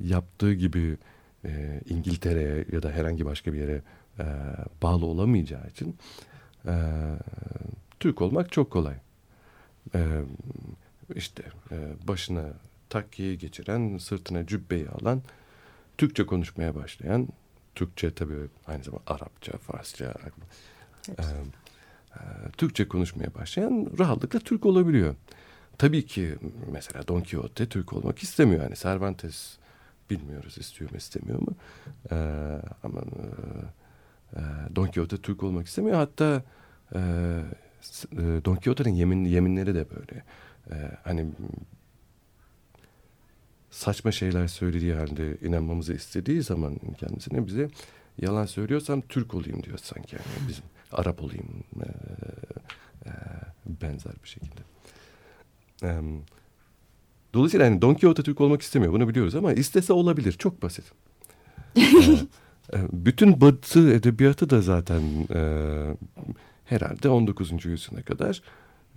[0.00, 0.96] yaptığı gibi
[1.44, 3.82] e, İngiltere'ye ya da herhangi başka bir yere
[4.18, 4.24] e,
[4.82, 5.96] bağlı olamayacağı için
[6.66, 6.72] e,
[8.00, 8.96] Türk olmak çok kolay.
[9.94, 10.22] E,
[11.14, 11.76] işte e,
[12.08, 12.44] başına
[12.88, 15.22] takkiyi geçiren, sırtına cübbeyi alan,
[15.98, 17.28] Türkçe konuşmaya başlayan,
[17.74, 20.14] Türkçe tabii aynı zamanda Arapça, Farsça,
[21.08, 21.24] e,
[22.56, 25.14] Türkçe konuşmaya başlayan rahatlıkla Türk olabiliyor.
[25.78, 26.34] Tabii ki
[26.72, 28.62] mesela Don Quixote Türk olmak istemiyor.
[28.62, 29.56] Yani Cervantes
[30.10, 31.54] bilmiyoruz istiyor mu istemiyor mu.
[32.10, 32.16] E,
[32.82, 33.00] ama
[34.36, 34.40] e,
[34.76, 35.96] Don Quixote Türk olmak istemiyor.
[35.96, 36.42] Hatta
[36.94, 37.00] e,
[38.44, 40.24] Don Quixote'nin yemin, yeminleri de böyle.
[40.70, 41.26] E, hani
[43.70, 47.68] saçma şeyler söylediği halde inanmamızı istediği zaman kendisine bize
[48.18, 50.16] yalan söylüyorsam Türk olayım diyor sanki.
[50.16, 51.88] Yani bizim Arap olayım e,
[53.06, 53.12] e,
[53.66, 54.60] benzer bir şekilde.
[55.82, 56.00] E,
[57.34, 60.84] dolayısıyla yani Don Quixote Türk olmak istemiyor bunu biliyoruz ama istese olabilir çok basit.
[61.76, 65.02] e, bütün Batı edebiyatı da zaten
[65.34, 65.40] e,
[66.64, 67.64] herhalde 19.
[67.64, 68.42] yüzyıla kadar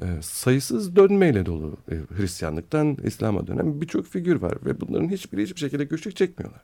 [0.01, 5.59] e, sayısız dönmeyle dolu e, Hristiyanlıktan İslam'a dönen birçok figür var ve bunların hiçbiri hiçbir
[5.59, 6.61] şekilde güçlük çekmiyorlar.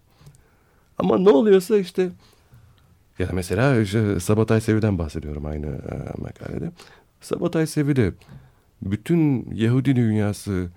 [0.98, 2.12] Ama ne oluyorsa işte
[3.20, 6.72] ya da mesela işte Sabatay Sevi'den bahsediyorum aynı e, makalede.
[7.22, 8.14] Sabatay Sevi'de
[8.82, 10.70] bütün Yahudi dünyası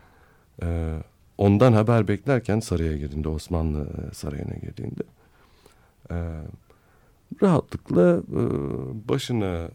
[0.63, 0.99] e,
[1.39, 5.03] ondan haber beklerken saraya girdiğinde Osmanlı e, sarayına girdiğinde
[6.11, 6.17] e,
[7.43, 8.23] rahatlıkla
[9.09, 9.69] başına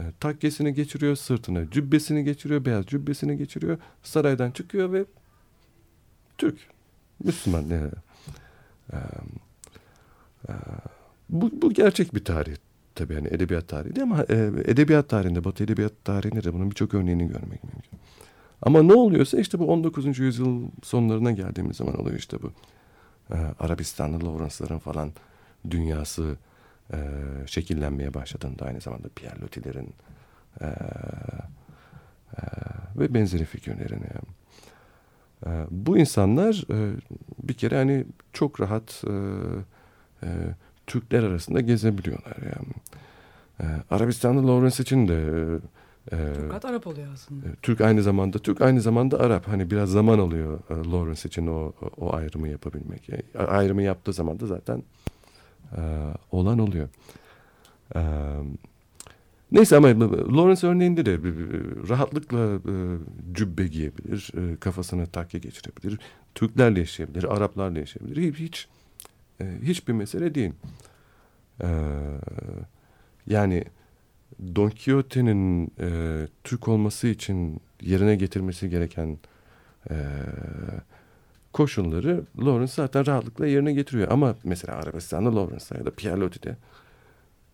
[0.00, 5.04] e, takkesini geçiriyor, sırtına cübbesini geçiriyor, beyaz cübbesini geçiriyor, saraydan çıkıyor ve
[6.38, 6.58] Türk,
[7.24, 7.62] Müslüman.
[7.62, 7.90] Yani.
[8.92, 8.98] E, e,
[11.28, 12.56] bu, bu gerçek bir tarih
[12.94, 17.28] tabii yani edebiyat tarihi ama e, edebiyat tarihinde, Batı edebiyat tarihinde de bunun birçok örneğini
[17.28, 17.98] görmek mümkün.
[18.62, 20.18] Ama ne oluyorsa işte bu 19.
[20.18, 22.52] yüzyıl sonlarına geldiğimiz zaman oluyor işte bu.
[23.30, 25.12] E, Arabistanlı Lawrence'ların falan
[25.70, 26.36] dünyası
[26.92, 26.98] e,
[27.46, 29.94] şekillenmeye başladığında aynı zamanda Pierre Loti'lerin
[30.60, 30.72] e, e,
[32.96, 34.02] ve benzeri figürlerin.
[35.46, 36.96] E, bu insanlar e,
[37.42, 39.14] bir kere hani çok rahat e,
[40.22, 40.28] e,
[40.86, 42.36] Türkler arasında gezebiliyorlar.
[42.42, 42.72] Yani.
[43.60, 45.24] E, Arabistan'da Lawrence için de
[46.12, 47.46] e, Fakat Arap oluyor aslında.
[47.48, 49.48] e, Türk aynı zamanda Türk aynı zamanda Arap.
[49.48, 53.08] Hani biraz zaman alıyor e, Lawrence için o o ayrımı yapabilmek.
[53.08, 54.82] Yani ayrımı yaptığı zaman da zaten
[55.76, 55.80] e,
[56.32, 56.88] olan oluyor.
[57.96, 58.00] E,
[59.52, 61.18] neyse ama Lawrence örneğinde de
[61.88, 62.74] rahatlıkla e,
[63.34, 65.98] cübbe giyebilir, e, kafasına takke geçirebilir,
[66.34, 68.32] Türklerle yaşayabilir, Araplarla yaşayabilir.
[68.34, 68.68] Hiç hiç
[69.40, 70.52] e, hiçbir mesele değil.
[71.62, 71.68] E,
[73.26, 73.64] yani
[74.40, 75.88] Don Quixote'nin e,
[76.44, 79.18] Türk olması için yerine getirmesi gereken
[79.90, 79.94] e,
[81.52, 84.08] koşulları Lawrence zaten rahatlıkla yerine getiriyor.
[84.10, 86.56] Ama mesela Arabistan'da Lawrence'da ya da Pierre Loti'de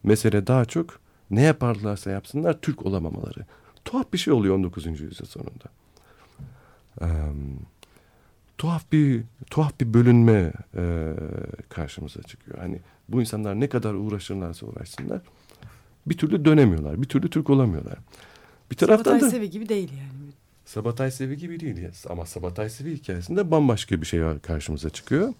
[0.02, 3.46] mesele daha çok ne yaparlarsa yapsınlar Türk olamamaları.
[3.84, 4.86] Tuhaf bir şey oluyor 19.
[4.86, 5.64] yüzyıl sonunda.
[7.00, 7.08] Eee,
[8.62, 11.12] tuhaf bir tuhaf bir bölünme e,
[11.68, 12.58] karşımıza çıkıyor.
[12.58, 15.20] Hani bu insanlar ne kadar uğraşırlarsa uğraşsınlar
[16.06, 17.02] bir türlü dönemiyorlar.
[17.02, 17.98] Bir türlü Türk olamıyorlar.
[18.70, 20.32] Bir taraftan Sabatay da Sevi gibi değil yani.
[20.64, 21.88] Sabatay Sevi gibi değil.
[22.10, 25.34] Ama Sabatay Sevi hikayesinde bambaşka bir şey karşımıza çıkıyor.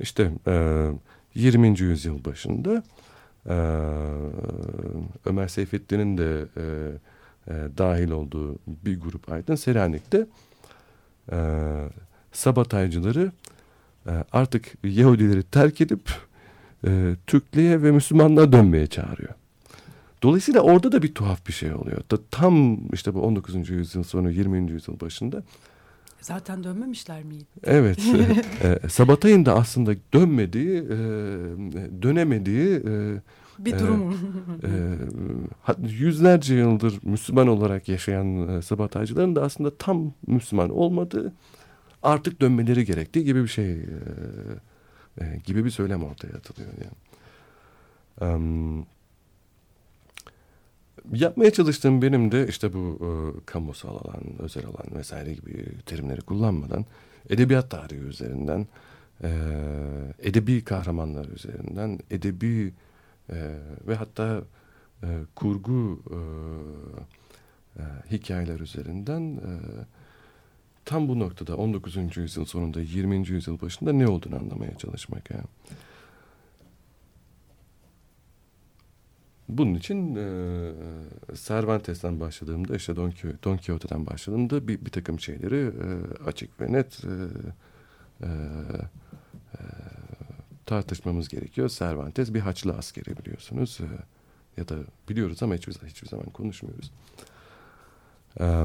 [0.00, 0.86] İşte e,
[1.34, 1.80] 20.
[1.80, 2.82] yüzyıl başında
[3.46, 3.56] e,
[5.24, 6.62] Ömer Seyfettin'in de e,
[7.48, 10.26] e, dahil olduğu bir grup aydın Selanik'te
[11.32, 11.36] e,
[12.42, 13.32] Sabataycıları
[14.06, 16.10] e, artık Yahudileri terk edip
[16.86, 19.34] e, Türklüğe ve Müslümanlığa dönmeye çağırıyor.
[20.22, 21.98] Dolayısıyla orada da bir tuhaf bir şey oluyor.
[22.10, 23.70] Da tam işte bu 19.
[23.70, 24.70] yüzyıl sonu 20.
[24.70, 25.42] yüzyıl başında
[26.20, 27.44] Zaten dönmemişler miydi?
[27.64, 27.98] evet
[28.84, 30.98] e, Sabatay'ın da aslında dönmediği, e,
[32.02, 33.20] dönemediği e,
[33.58, 33.80] Bir Evet.
[33.80, 34.12] durum.
[34.64, 34.68] e,
[35.62, 41.32] hat- yüzlerce yıldır Müslüman olarak yaşayan e, Sabataycıların da aslında tam Müslüman olmadığı
[42.08, 43.86] artık dönmeleri gerektiği gibi bir şey e,
[45.20, 46.98] e, gibi bir söylem ortaya atılıyor yani.
[48.32, 48.86] Em,
[51.12, 53.10] yapmaya çalıştığım benim de işte bu e,
[53.46, 56.84] kamusal alan, özel alan vesaire gibi terimleri kullanmadan
[57.30, 58.66] edebiyat tarihi üzerinden,
[59.22, 59.30] e,
[60.22, 62.72] edebi kahramanlar üzerinden, edebi
[63.30, 63.54] e,
[63.86, 64.42] ve hatta
[65.02, 66.18] e, kurgu e,
[67.80, 69.52] e, hikayeler üzerinden e,
[70.88, 72.16] tam bu noktada 19.
[72.16, 73.28] yüzyıl sonunda 20.
[73.28, 75.44] yüzyıl başında ne olduğunu anlamaya çalışmak yani.
[79.48, 80.72] Bunun için e,
[81.34, 85.86] Cervantes'ten başladığımda işte Don, Quixote, Don Quixote'den başladığımda bir, bir takım şeyleri e,
[86.24, 87.08] açık ve net e,
[88.22, 88.28] e,
[89.54, 89.60] e,
[90.66, 91.68] tartışmamız gerekiyor.
[91.68, 93.78] Cervantes bir Haçlı askeri biliyorsunuz.
[93.80, 93.88] E,
[94.60, 94.76] ya da
[95.08, 96.90] biliyoruz ama hiçbir, hiçbir zaman konuşmuyoruz.
[98.40, 98.64] E,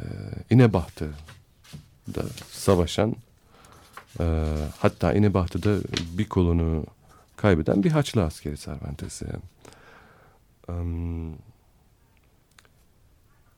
[0.00, 0.04] e,
[0.50, 1.10] İnebahtı
[2.14, 3.16] da savaşan
[4.20, 5.78] e, hatta İnebahtı'da
[6.18, 6.86] bir kolunu
[7.36, 9.22] kaybeden bir Haçlı askeri Cervantes.
[9.22, 9.42] yani.
[10.68, 11.36] Em,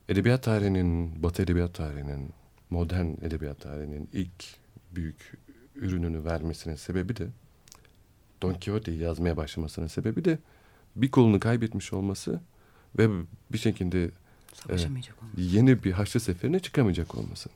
[0.09, 2.31] edebiyat tarihinin, Batı edebiyat tarihinin,
[2.71, 4.45] modern edebiyat tarihinin ilk
[4.95, 5.39] büyük
[5.75, 7.29] ürününü vermesinin sebebi de
[8.43, 10.39] Don Quixote'yi yazmaya başlamasının sebebi de
[10.97, 12.41] bir kolunu kaybetmiş olması
[12.99, 13.09] ve
[13.53, 14.11] bir şekilde
[14.63, 15.39] Savaşamayacak olmak.
[15.39, 17.49] yeni bir Haçlı seferine çıkamayacak olması.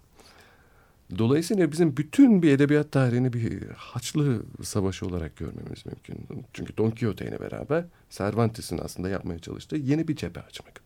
[1.18, 6.26] Dolayısıyla bizim bütün bir edebiyat tarihini bir Haçlı savaşı olarak görmemiz mümkün.
[6.53, 10.80] Çünkü Don Quixote ile beraber Cervantes'in aslında yapmaya çalıştığı yeni bir cephe açmak.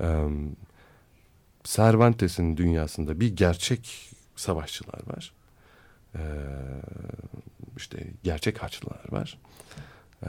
[0.00, 0.28] Ee,
[1.64, 5.32] Cervantes'in dünyasında bir gerçek savaşçılar var.
[6.14, 6.20] Ee,
[7.76, 9.38] işte gerçek Haçlılar var.
[10.26, 10.28] Ee,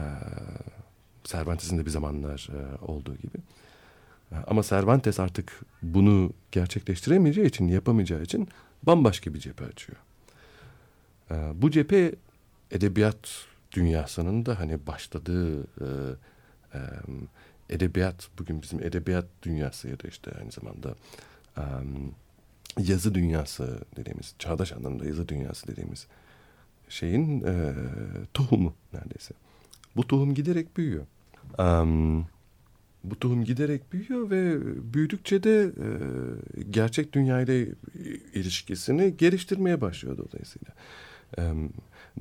[1.24, 3.38] Cervantes'in de bir zamanlar e, olduğu gibi.
[4.46, 8.48] Ama Cervantes artık bunu gerçekleştiremeyeceği için, yapamayacağı için
[8.82, 9.98] bambaşka bir cephe açıyor.
[11.30, 12.14] Ee, bu cephe
[12.70, 16.78] edebiyat dünyasının da hani başladığı e,
[17.70, 20.94] edebiyat, bugün bizim edebiyat dünyası ya da işte aynı zamanda
[22.78, 26.06] yazı dünyası dediğimiz, çağdaş anlamda yazı dünyası dediğimiz
[26.88, 27.74] şeyin e,
[28.34, 29.34] tohumu neredeyse.
[29.96, 31.06] Bu tohum giderek büyüyor.
[31.58, 32.26] Um,
[33.04, 34.58] bu tohum giderek büyüyor ve
[34.94, 35.88] büyüdükçe de e,
[36.70, 37.54] gerçek dünyayla
[38.34, 40.74] ilişkisini geliştirmeye başlıyor dolayısıyla.
[41.38, 41.42] E,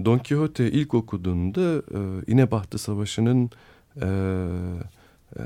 [0.05, 3.49] Don Quixote ilk okuduğunda e, İnebahtı Savaşı'nın
[4.01, 4.07] e,
[5.37, 5.43] e,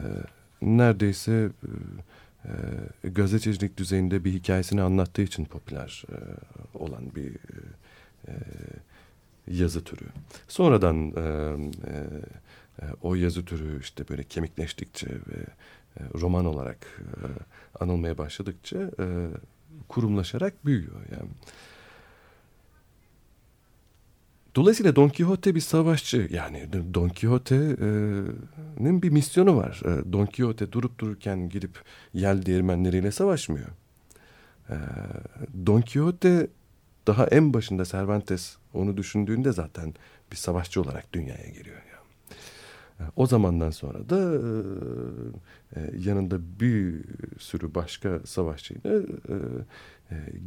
[0.62, 1.50] neredeyse
[2.46, 2.50] e,
[3.06, 6.18] e, gazetecilik düzeyinde bir hikayesini anlattığı için popüler e,
[6.78, 7.32] olan bir
[8.28, 8.34] e,
[9.48, 10.06] yazı türü.
[10.48, 12.04] Sonradan e, e,
[12.82, 15.45] e, o yazı türü işte böyle kemikleştikçe ve
[15.99, 17.26] e, roman olarak e,
[17.84, 19.05] anılmaya başladıkça e,
[19.88, 21.30] kurumlaşarak büyüyor yani.
[24.55, 26.28] Dolayısıyla Don Quixote bir savaşçı.
[26.32, 29.82] Yani Don Quixote'nin bir misyonu var.
[29.86, 31.82] Don Quixote durup dururken gidip
[32.13, 33.67] yel değirmenleriyle savaşmıyor.
[35.65, 36.47] Don Quixote
[37.07, 39.93] daha en başında Cervantes onu düşündüğünde zaten
[40.32, 41.83] bir savaşçı olarak dünyaya geliyor.
[43.00, 43.12] Yani.
[43.16, 44.16] O zamandan sonra da
[45.98, 47.02] yanında bir
[47.39, 49.02] sürü başka savaşçıyla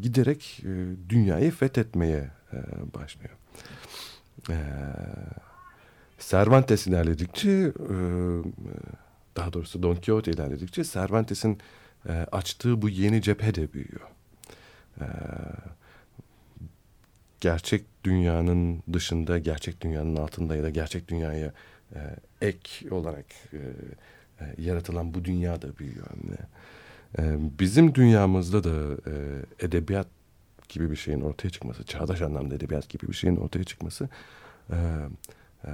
[0.03, 0.62] giderek
[1.09, 2.30] dünyayı fethetmeye
[2.94, 3.36] başlıyor.
[6.18, 7.72] Cervantes ilerledikçe e,
[9.36, 11.59] daha doğrusu Don Quixote ilerledikçe Cervantes'in
[12.09, 14.09] e, açtığı bu yeni cephe de büyüyor.
[15.01, 15.07] E,
[17.40, 21.53] gerçek dünyanın dışında, gerçek dünyanın altında ya da gerçek dünyaya
[21.95, 22.01] e,
[22.41, 23.59] ek olarak e,
[24.41, 26.07] e, yaratılan bu dünya da büyüyor.
[27.18, 27.22] E,
[27.61, 29.14] bizim dünyamızda da e,
[29.66, 30.07] edebiyat
[30.68, 34.09] gibi bir şeyin ortaya çıkması, çağdaş anlamda edebiyat gibi bir şeyin ortaya çıkması
[34.70, 34.76] e,
[35.64, 35.70] e,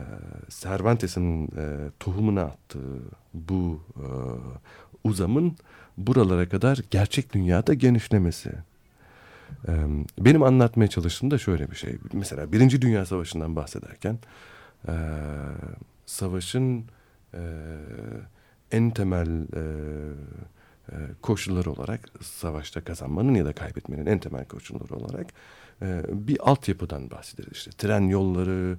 [0.48, 2.98] Cervantes'in e, tohumuna attığı
[3.34, 4.06] bu e,
[5.04, 5.56] uzamın
[5.96, 8.52] buralara kadar gerçek dünyada genişlemesi.
[9.68, 9.72] E,
[10.18, 11.98] benim anlatmaya çalıştığım da şöyle bir şey.
[12.12, 14.18] Mesela Birinci Dünya Savaşı'ndan bahsederken
[14.88, 14.94] e,
[16.06, 16.84] savaşın
[17.34, 17.40] e,
[18.72, 19.62] en temel e,
[20.92, 25.26] e, koşulları olarak savaşta kazanmanın ya da kaybetmenin en temel koşulları olarak
[25.82, 27.52] e, bir altyapıdan bahsederiz.
[27.52, 28.78] İşte tren yolları,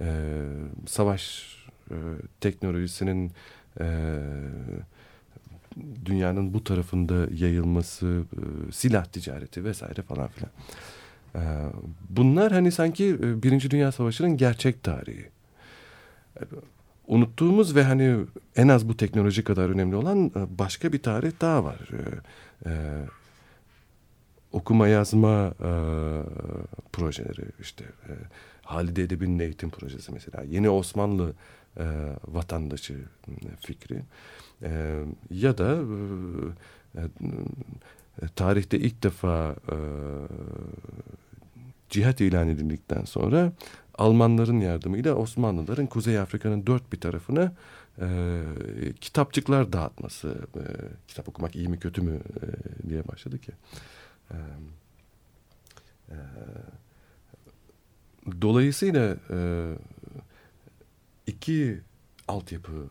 [0.00, 0.40] e,
[0.86, 1.54] savaş
[2.40, 3.32] teknolojisinin
[6.04, 8.24] dünyanın bu tarafında yayılması,
[8.72, 10.50] silah ticareti vesaire falan filan.
[12.08, 15.33] bunlar hani sanki Birinci Dünya Savaşı'nın gerçek tarihi
[17.06, 18.16] unuttuğumuz ve hani
[18.56, 21.78] en az bu teknoloji kadar önemli olan e, başka bir tarih daha var.
[22.66, 22.70] Ee,
[24.52, 25.70] okuma yazma e,
[26.92, 28.12] projeleri işte e,
[28.62, 31.32] Halide Edip'in eğitim projesi mesela yeni Osmanlı
[31.76, 31.84] e,
[32.28, 32.94] vatandaşı
[33.60, 34.02] fikri
[34.62, 35.78] e, ya da
[36.94, 37.00] e,
[38.22, 39.76] e, tarihte ilk defa e,
[41.90, 43.52] cihat ilan edildikten sonra
[43.98, 47.52] Almanların yardımıyla Osmanlıların Kuzey Afrika'nın dört bir tarafına
[48.00, 48.40] e,
[49.00, 50.38] kitapçıklar dağıtması.
[50.56, 50.62] E,
[51.08, 52.20] kitap okumak iyi mi kötü mü
[52.84, 53.52] e, diye başladı ki.
[54.30, 54.36] E,
[56.10, 56.16] e,
[58.42, 59.38] dolayısıyla e,
[61.26, 61.80] iki
[62.28, 62.88] altyapı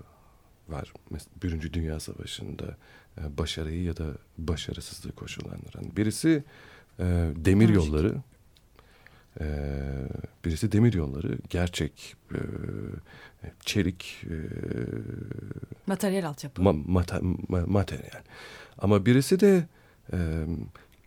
[0.69, 0.93] var.
[1.43, 2.77] Birinci Dünya Savaşı'nda
[3.17, 4.05] e, başarıyı ya da
[4.37, 5.95] başarısızlığı koşullandıran.
[5.97, 6.43] Birisi
[6.99, 8.15] e, demir yolları.
[9.41, 9.45] Ee,
[10.45, 12.39] birisi demir yolları, gerçek, e,
[13.59, 14.35] çelik, e,
[15.87, 16.61] materyal altyapı.
[16.61, 18.21] Ma, mata, ma, materyal.
[18.77, 19.67] Ama birisi de
[20.13, 20.45] e,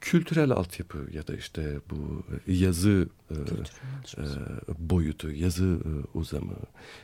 [0.00, 4.24] kültürel altyapı ya da işte bu yazı e, e,
[4.78, 6.56] boyutu, yazı e, uzamı.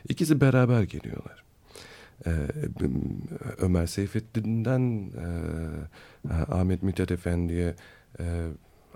[0.09, 1.43] İkisi beraber geliyorlar.
[2.25, 2.31] Ee,
[3.57, 7.75] Ömer Seyfettin'den e, Ahmet Mithat Efendi'ye
[8.19, 8.47] e,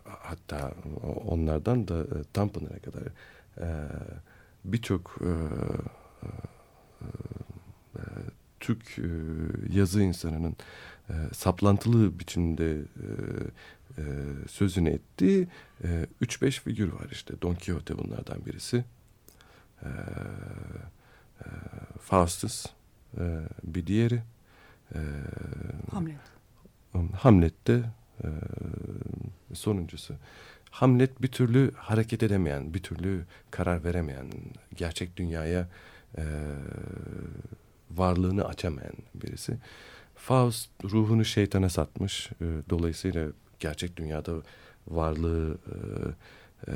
[0.10, 0.74] hatta
[1.26, 3.04] onlardan da e, Tanpınar'a kadar
[3.58, 3.68] e,
[4.66, 5.32] birçok e,
[8.60, 8.98] Türk
[9.70, 10.56] yazı insanının
[11.34, 12.82] saplantılı biçimde
[14.48, 15.48] sözünü ettiği
[16.22, 17.42] 3-5 figür var işte.
[17.42, 18.84] Don Quixote bunlardan birisi.
[22.02, 22.66] Faustus
[23.64, 24.22] bir diğeri.
[25.92, 26.18] Hamlet.
[27.16, 27.84] Hamlet'te
[29.54, 30.14] sonuncusu.
[30.72, 34.28] Hamlet bir türlü hareket edemeyen, bir türlü karar veremeyen,
[34.76, 35.68] gerçek dünyaya
[36.18, 36.24] e,
[37.92, 39.58] varlığını açamayan birisi.
[40.16, 42.30] Faust ruhunu şeytana satmış.
[42.42, 43.28] E, dolayısıyla
[43.60, 44.34] gerçek dünyada
[44.88, 45.76] varlığı e,
[46.72, 46.76] e,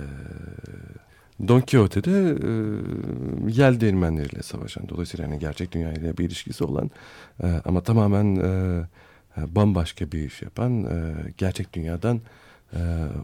[1.47, 2.51] Don Quixote de e,
[3.51, 4.89] yel değirmenleriyle savaşan.
[4.89, 6.91] Dolayısıyla hani gerçek dünyayla bir ilişkisi olan
[7.43, 8.81] e, ama tamamen e,
[9.37, 12.21] bambaşka bir iş yapan e, gerçek dünyadan
[12.73, 12.79] e,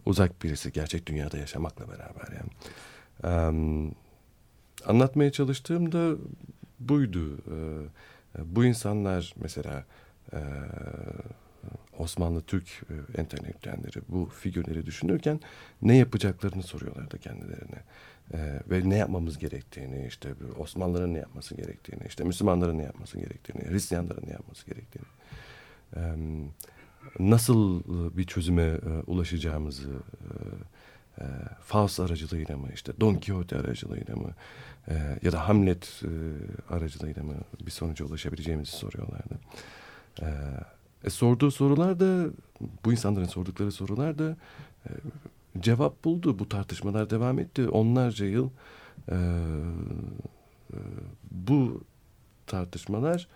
[0.05, 2.51] uzak birisi gerçek dünyada yaşamakla beraber yani.
[3.23, 3.31] E,
[4.85, 6.15] anlatmaya çalıştığım da
[6.79, 7.37] buydu.
[7.37, 9.85] E, bu insanlar mesela
[10.33, 10.39] e,
[11.97, 15.39] Osmanlı Türk e, entelektüelleri bu figürleri düşünürken
[15.81, 17.83] ne yapacaklarını soruyorlardı kendilerine.
[18.33, 20.29] E, ve ne yapmamız gerektiğini, işte
[20.59, 25.05] Osmanlıların ne yapması gerektiğini, işte Müslümanların ne yapması gerektiğini, Hristiyanların ne yapması gerektiğini.
[25.95, 26.01] E,
[27.19, 29.93] nasıl e, bir çözüme e, ulaşacağımızı
[31.19, 31.23] e,
[31.61, 34.31] Faust aracılığıyla mı işte Don Quixote aracılığıyla mı
[35.21, 36.03] ya da Hamlet
[36.69, 37.33] aracılığıyla mı
[37.65, 39.39] bir sonuca ulaşabileceğimizi soruyorlardı.
[40.21, 42.29] E, sorduğu sorular da
[42.85, 44.37] bu insanların sordukları sorular da
[45.59, 46.39] cevap buldu.
[46.39, 47.69] Bu tartışmalar devam etti.
[47.69, 48.49] Onlarca yıl
[49.11, 49.15] e,
[50.73, 50.77] e,
[51.31, 51.83] bu
[52.47, 53.27] tartışmalar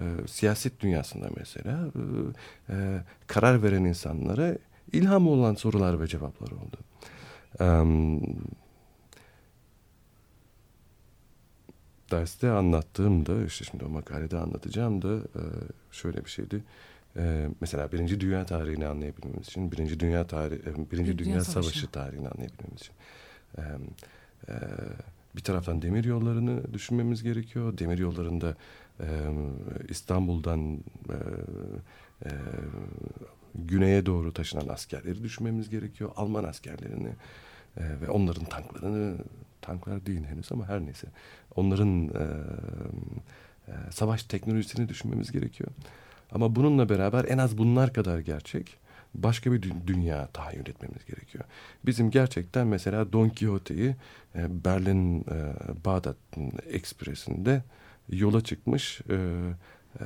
[0.00, 1.88] e, siyaset dünyasında mesela
[2.68, 4.56] e, e, karar veren insanlara
[4.92, 6.76] ilham olan sorular ve cevaplar oldu.
[7.60, 7.66] E,
[12.10, 15.42] derste anlattığımda işte şimdi o makalede anlatacağım da e,
[15.92, 16.64] şöyle bir şeydi.
[17.16, 21.68] E, mesela Birinci Dünya tarihini anlayabilmemiz için, Birinci Dünya tarihi, Birinci Dünya Dünya, Savaşı.
[21.68, 22.94] Savaşı tarihini anlayabilmemiz için.
[23.58, 23.62] E,
[24.48, 24.54] e,
[25.36, 27.78] bir taraftan demir yollarını düşünmemiz gerekiyor.
[27.78, 28.56] Demir yollarında
[29.88, 30.78] İstanbul'dan
[33.54, 36.10] güneye doğru taşınan askerleri düşünmemiz gerekiyor.
[36.16, 37.10] Alman askerlerini
[37.76, 39.16] ve onların tanklarını,
[39.62, 41.06] tanklar değil henüz ama her neyse.
[41.56, 42.10] Onların
[43.90, 45.70] savaş teknolojisini düşünmemiz gerekiyor.
[46.32, 48.76] Ama bununla beraber en az bunlar kadar gerçek
[49.14, 51.44] başka bir dü- dünya tahayyül etmemiz gerekiyor.
[51.86, 53.96] Bizim gerçekten mesela Don Quixote'yi
[54.34, 55.24] Berlin
[55.84, 56.16] Bağdat
[56.66, 57.62] Ekspresi'nde
[58.12, 59.14] yola çıkmış e,
[60.00, 60.04] e,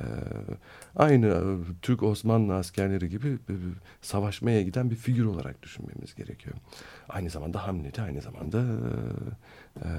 [0.95, 3.53] aynı Türk Osmanlı askerleri gibi e,
[4.01, 6.55] savaşmaya giden bir figür olarak düşünmemiz gerekiyor.
[7.09, 9.89] Aynı zamanda Hamlet'i aynı zamanda e, e,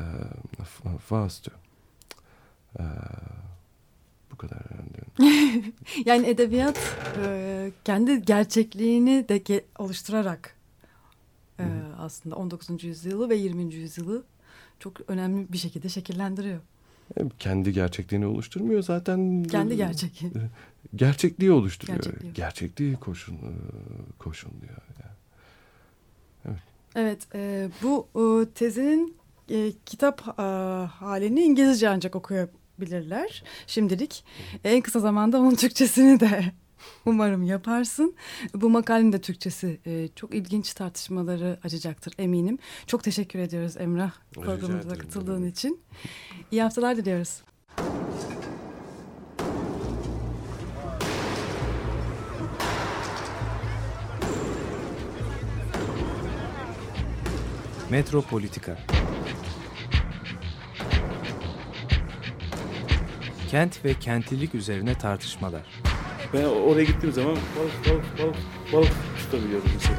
[0.62, 1.50] Fa- Faust'u.
[2.78, 2.82] E,
[4.32, 5.06] bu kadar yani.
[6.06, 6.96] Yani edebiyat
[7.26, 10.56] e, kendi gerçekliğini de ge- oluşturarak
[11.60, 11.64] e,
[11.98, 12.84] aslında 19.
[12.84, 13.74] yüzyılı ve 20.
[13.74, 14.24] yüzyılı
[14.80, 16.60] çok önemli bir şekilde şekillendiriyor.
[17.38, 19.44] Kendi gerçekliğini oluşturmuyor zaten.
[19.44, 20.12] Kendi gerçeği.
[20.96, 21.98] Gerçekliği oluşturuyor.
[21.98, 22.32] Gerçekliği.
[22.32, 23.52] Gerçekliği koşun e,
[24.18, 24.76] koşunluyor.
[26.44, 26.56] Yani.
[26.94, 29.16] Evet, e, bu e, tezinin
[29.50, 30.42] e, kitap e,
[30.86, 34.24] halini İngilizce ancak okuyabilirler şimdilik.
[34.64, 36.52] En kısa zamanda onun Türkçesini de
[37.06, 38.14] umarım yaparsın.
[38.54, 42.58] Bu makalenin de Türkçesi e, çok ilginç tartışmaları açacaktır eminim.
[42.86, 45.56] Çok teşekkür ediyoruz Emrah programımıza ederim, katıldığın demek.
[45.56, 45.80] için.
[46.50, 47.42] İyi haftalar diliyoruz.
[57.90, 58.78] Metropolitika
[63.50, 65.62] Kent ve kentlilik üzerine tartışmalar.
[66.32, 68.36] Ben oraya gittiğim zaman balık balık balık
[68.72, 69.98] balık tutabiliyordum mesela.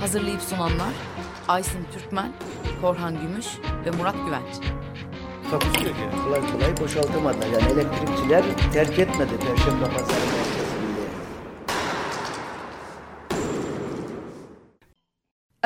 [0.00, 0.94] Hazırlayıp sunanlar
[1.48, 2.32] Aysin Türkmen,
[2.80, 3.46] Korhan Gümüş
[3.86, 4.82] ve Murat Güvenç.
[5.52, 6.24] Yok yani.
[6.24, 7.46] Kolay kolay boşaltamadılar.
[7.46, 10.51] Yani elektrikçiler terk etmedi Perşembe Pazarı